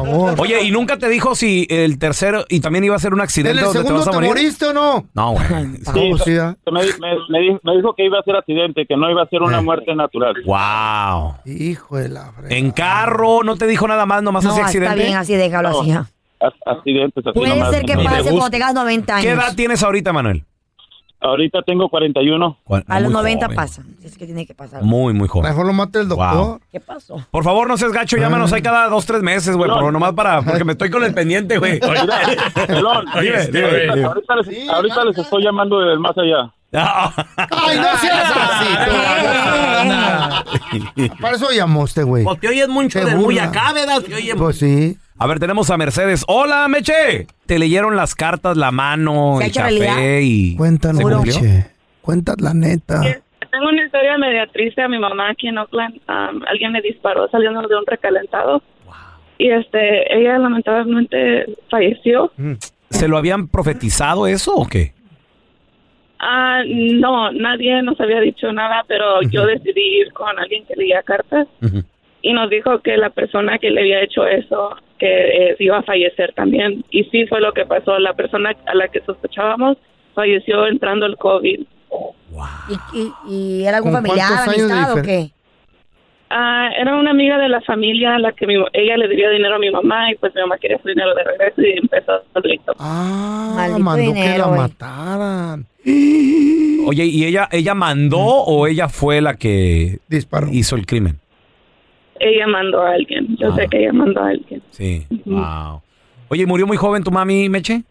favor. 0.07 0.35
Oye, 0.39 0.63
¿y 0.63 0.71
nunca 0.71 0.97
te 0.97 1.07
dijo 1.07 1.35
si 1.35 1.67
el 1.69 1.99
tercero 1.99 2.45
y 2.49 2.59
también 2.61 2.83
iba 2.83 2.95
a 2.95 2.99
ser 2.99 3.13
un 3.13 3.19
¿En 3.19 3.23
accidente 3.25 3.59
el 3.59 3.65
donde 3.65 3.79
te 3.79 3.87
segundo 3.87 3.99
vas 3.99 4.07
a 4.07 4.11
te 4.11 4.15
morir? 4.17 4.29
moriste 4.43 4.65
o 4.65 4.73
no? 4.73 5.05
No, 5.13 5.31
güey. 5.33 5.45
Sí, 5.93 6.11
sí, 6.23 6.31
me, 6.71 6.81
me- 6.81 7.59
me 7.63 7.75
dijo, 7.75 7.93
que 7.95 8.05
iba 8.05 8.19
a 8.19 8.23
ser 8.23 8.35
accidente, 8.35 8.85
que 8.87 8.95
no 8.97 9.09
iba 9.09 9.21
a 9.23 9.27
ser 9.27 9.41
una 9.43 9.59
Eh. 9.59 9.63
muerte 9.63 9.93
natural. 9.95 10.33
Wow. 10.45 11.35
Hijo 11.45 11.97
de 11.97 12.09
la 12.09 12.31
fregada. 12.31 12.55
En 12.55 12.71
carro, 12.71 13.43
no 13.43 13.55
te 13.55 13.67
dijo 13.67 13.87
nada 13.87 14.05
más, 14.05 14.23
nomás 14.23 14.43
no 14.43 14.49
así 14.51 14.59
está 14.59 14.67
accidente. 14.67 14.95
bien, 14.95 15.17
así 15.17 15.35
déjalo 15.35 15.69
No. 15.69 15.79
así. 15.81 15.89
ya. 15.89 16.05
Ac- 16.41 16.53
Accidentes 16.77 17.25
así 17.27 17.37
Puede 17.37 17.55
nomás. 17.55 17.71
ser 17.71 17.85
que 17.85 17.95
No. 17.95 18.03
pase 18.03 18.23
cuando 18.23 18.49
tengas 18.49 18.73
90 18.73 19.15
años. 19.15 19.25
¿Qué 19.25 19.31
edad 19.31 19.55
tienes 19.55 19.83
ahorita, 19.83 20.11
Manuel? 20.13 20.43
Ahorita 21.23 21.61
tengo 21.61 21.87
41. 21.87 22.57
A 22.87 22.99
los 22.99 23.11
Muy 23.11 23.21
90 23.21 23.45
joven. 23.45 23.55
pasa. 23.55 23.83
Es 24.03 24.17
que 24.17 24.25
tiene 24.25 24.47
que 24.47 24.55
pasar. 24.55 24.81
Muy, 24.81 25.13
muy 25.13 25.27
joven. 25.27 25.51
Mejor 25.51 25.67
lo 25.67 25.73
mate 25.73 25.99
el 25.99 26.07
doctor. 26.07 26.33
Wow. 26.35 26.59
¿Qué 26.71 26.79
pasó? 26.79 27.23
Por 27.29 27.43
favor, 27.43 27.67
no 27.67 27.77
seas 27.77 27.91
gacho, 27.91 28.17
llámanos 28.17 28.51
ahí 28.53 28.63
cada 28.63 28.87
dos, 28.89 29.05
tres 29.05 29.21
meses, 29.21 29.55
güey, 29.55 29.69
pero 29.69 29.91
nomás 29.91 30.13
para, 30.13 30.41
porque 30.41 30.63
me 30.63 30.71
estoy 30.71 30.89
con 30.89 31.03
el 31.03 31.13
pendiente, 31.13 31.59
güey. 31.59 31.79
Ahorita, 31.79 32.21
les, 33.21 34.69
ahorita 34.69 35.05
les 35.05 35.17
estoy 35.19 35.43
llamando 35.43 35.79
del 35.79 35.99
más 35.99 36.17
allá. 36.17 36.51
Ay, 36.73 37.77
no 37.77 37.97
seas 37.97 38.31
así. 38.33 38.67
Para 41.21 41.35
eso 41.35 41.51
llamó 41.51 41.85
este 41.85 42.03
güey. 42.03 42.23
Pues 42.23 42.39
te 42.39 42.47
oyes 42.47 42.67
mucho 42.69 43.03
de 43.05 43.15
muy 43.15 43.37
acá, 43.39 43.73
¿verdad? 43.73 44.01
Pues 44.37 44.57
sí. 44.57 44.97
A 45.21 45.27
ver, 45.27 45.37
tenemos 45.37 45.69
a 45.69 45.77
Mercedes. 45.77 46.25
Hola, 46.27 46.67
Meche. 46.67 47.27
Te 47.45 47.59
leyeron 47.59 47.95
las 47.95 48.15
cartas, 48.15 48.57
la 48.57 48.71
mano, 48.71 49.35
¿Se 49.37 49.43
ha 49.43 49.47
el 49.47 49.53
café 49.53 49.69
realidad? 49.69 50.19
y... 50.19 50.55
Cuéntanos. 50.55 51.03
Meche. 51.23 51.67
Cuenta 52.01 52.33
la 52.39 52.55
neta. 52.55 53.01
Tengo 53.51 53.69
una 53.69 53.85
historia 53.85 54.17
media 54.17 54.47
triste 54.47 54.81
a 54.81 54.87
mi 54.87 54.97
mamá 54.97 55.29
aquí 55.29 55.47
en 55.47 55.59
Oakland. 55.59 55.97
Um, 56.09 56.41
alguien 56.47 56.71
me 56.71 56.81
disparó 56.81 57.29
saliendo 57.29 57.61
de 57.67 57.75
un 57.75 57.85
recalentado. 57.85 58.63
Y 59.37 59.51
este, 59.51 60.11
ella 60.11 60.39
lamentablemente 60.39 61.55
falleció. 61.69 62.31
¿Se 62.89 63.07
lo 63.07 63.15
habían 63.15 63.47
profetizado 63.47 64.25
eso 64.25 64.55
o 64.55 64.67
qué? 64.67 64.95
Ah, 66.17 66.63
no, 66.65 67.31
nadie 67.31 67.83
nos 67.83 68.01
había 68.01 68.21
dicho 68.21 68.51
nada, 68.53 68.83
pero 68.87 69.21
yo 69.29 69.45
decidí 69.45 70.01
ir 70.01 70.13
con 70.13 70.39
alguien 70.39 70.65
que 70.65 70.73
leía 70.75 71.03
cartas 71.03 71.47
y 72.21 72.33
nos 72.33 72.49
dijo 72.49 72.79
que 72.81 72.97
la 72.97 73.09
persona 73.09 73.57
que 73.57 73.71
le 73.71 73.81
había 73.81 74.01
hecho 74.03 74.25
eso 74.25 74.75
que 74.99 75.07
eh, 75.51 75.55
iba 75.59 75.79
a 75.79 75.83
fallecer 75.83 76.33
también. 76.35 76.83
Y 76.91 77.03
sí 77.05 77.25
fue 77.27 77.41
lo 77.41 77.53
que 77.53 77.65
pasó. 77.65 77.97
La 77.99 78.13
persona 78.13 78.55
a 78.67 78.75
la 78.75 78.87
que 78.87 79.01
sospechábamos 79.01 79.77
falleció 80.13 80.67
entrando 80.67 81.05
el 81.07 81.17
COVID. 81.17 81.59
¿Y, 82.69 82.97
y, 82.97 83.11
y 83.61 83.65
era 83.65 83.77
algún 83.77 83.91
¿Con 83.93 84.03
familiar, 84.05 84.47
amistad 84.47 84.93
o 84.97 85.01
qué? 85.01 85.31
Ah, 86.29 86.69
era 86.79 86.95
una 86.95 87.11
amiga 87.11 87.37
de 87.37 87.49
la 87.49 87.59
familia 87.61 88.15
a 88.15 88.19
la 88.19 88.31
que 88.31 88.47
mi- 88.47 88.55
ella 88.71 88.95
le 88.95 89.09
debía 89.09 89.29
dinero 89.31 89.55
a 89.55 89.59
mi 89.59 89.69
mamá 89.69 90.09
y 90.11 90.15
pues 90.15 90.33
mi 90.33 90.39
mamá 90.41 90.57
quería 90.59 90.79
su 90.81 90.87
dinero 90.87 91.13
de 91.13 91.23
regreso 91.25 91.61
y 91.61 91.77
empezó 91.77 92.13
el. 92.35 92.59
Ah, 92.79 93.53
Maldito 93.55 93.79
mandó 93.83 94.13
que 94.13 94.37
la 94.37 94.47
mataran. 94.47 95.65
Oye, 96.87 97.05
¿y 97.05 97.25
ella, 97.25 97.49
ella 97.51 97.73
mandó 97.75 98.19
o 98.21 98.65
ella 98.67 98.87
fue 98.87 99.19
la 99.19 99.35
que 99.35 99.99
hizo 100.51 100.75
el 100.77 100.85
crimen? 100.85 101.19
Ella 102.23 102.47
mandó 102.47 102.81
a 102.81 102.91
alguien. 102.91 103.35
Yo 103.39 103.53
sé 103.55 103.67
que 103.67 103.79
ella 103.83 103.93
mandó 103.93 104.21
a 104.21 104.29
alguien. 104.29 104.61
Sí. 104.69 105.07
Wow. 105.25 105.81
Oye, 106.29 106.45
¿murió 106.45 106.67
muy 106.67 106.77
joven 106.77 107.03
tu 107.03 107.11
mami, 107.11 107.49
Meche? 107.49 107.83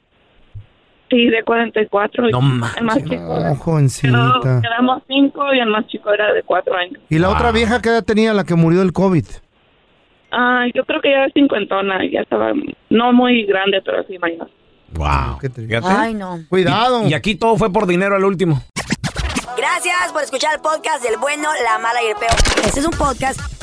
Sí, 1.10 1.26
de 1.26 1.42
44. 1.42 2.28
No 2.30 2.38
El 2.38 2.44
más 2.44 2.80
manches. 2.82 3.10
chico. 3.10 3.24
Oh, 3.28 3.38
Quedó- 3.38 3.56
jovencita. 3.56 4.40
quedamos 4.62 5.02
cinco 5.08 5.52
y 5.52 5.58
el 5.58 5.68
más 5.68 5.86
chico 5.88 6.12
era 6.12 6.32
de 6.32 6.42
cuatro 6.44 6.76
años. 6.76 7.00
¿Y 7.08 7.18
la 7.18 7.28
otra 7.30 7.50
vieja 7.50 7.82
que 7.82 7.88
edad 7.88 8.04
tenía 8.04 8.32
la 8.32 8.44
que 8.44 8.54
murió 8.54 8.78
del 8.80 8.92
COVID? 8.92 9.24
Ah, 10.30 10.66
yo 10.72 10.84
creo 10.84 11.00
que 11.00 11.10
ya 11.10 11.24
es 11.24 11.32
cincuentona, 11.34 11.98
ya 12.08 12.20
estaba 12.20 12.52
no 12.90 13.12
muy 13.12 13.44
grande, 13.46 13.82
pero 13.84 14.04
sí 14.06 14.16
mayor. 14.20 14.48
Wow. 14.94 15.38
Fíjate. 15.40 15.80
Ay, 15.84 16.14
no. 16.14 16.38
Cuidado. 16.48 17.04
Y, 17.06 17.10
y 17.10 17.14
aquí 17.14 17.34
todo 17.34 17.56
fue 17.56 17.72
por 17.72 17.86
dinero 17.88 18.14
al 18.14 18.24
último. 18.24 18.62
Gracias 19.56 20.12
por 20.12 20.22
escuchar 20.22 20.54
el 20.54 20.60
podcast 20.60 21.02
del 21.02 21.18
bueno, 21.20 21.48
la 21.64 21.78
mala 21.80 22.00
y 22.04 22.06
el 22.10 22.16
peor. 22.16 22.30
Este 22.64 22.78
es 22.80 22.86
un 22.86 22.92
podcast 22.96 23.40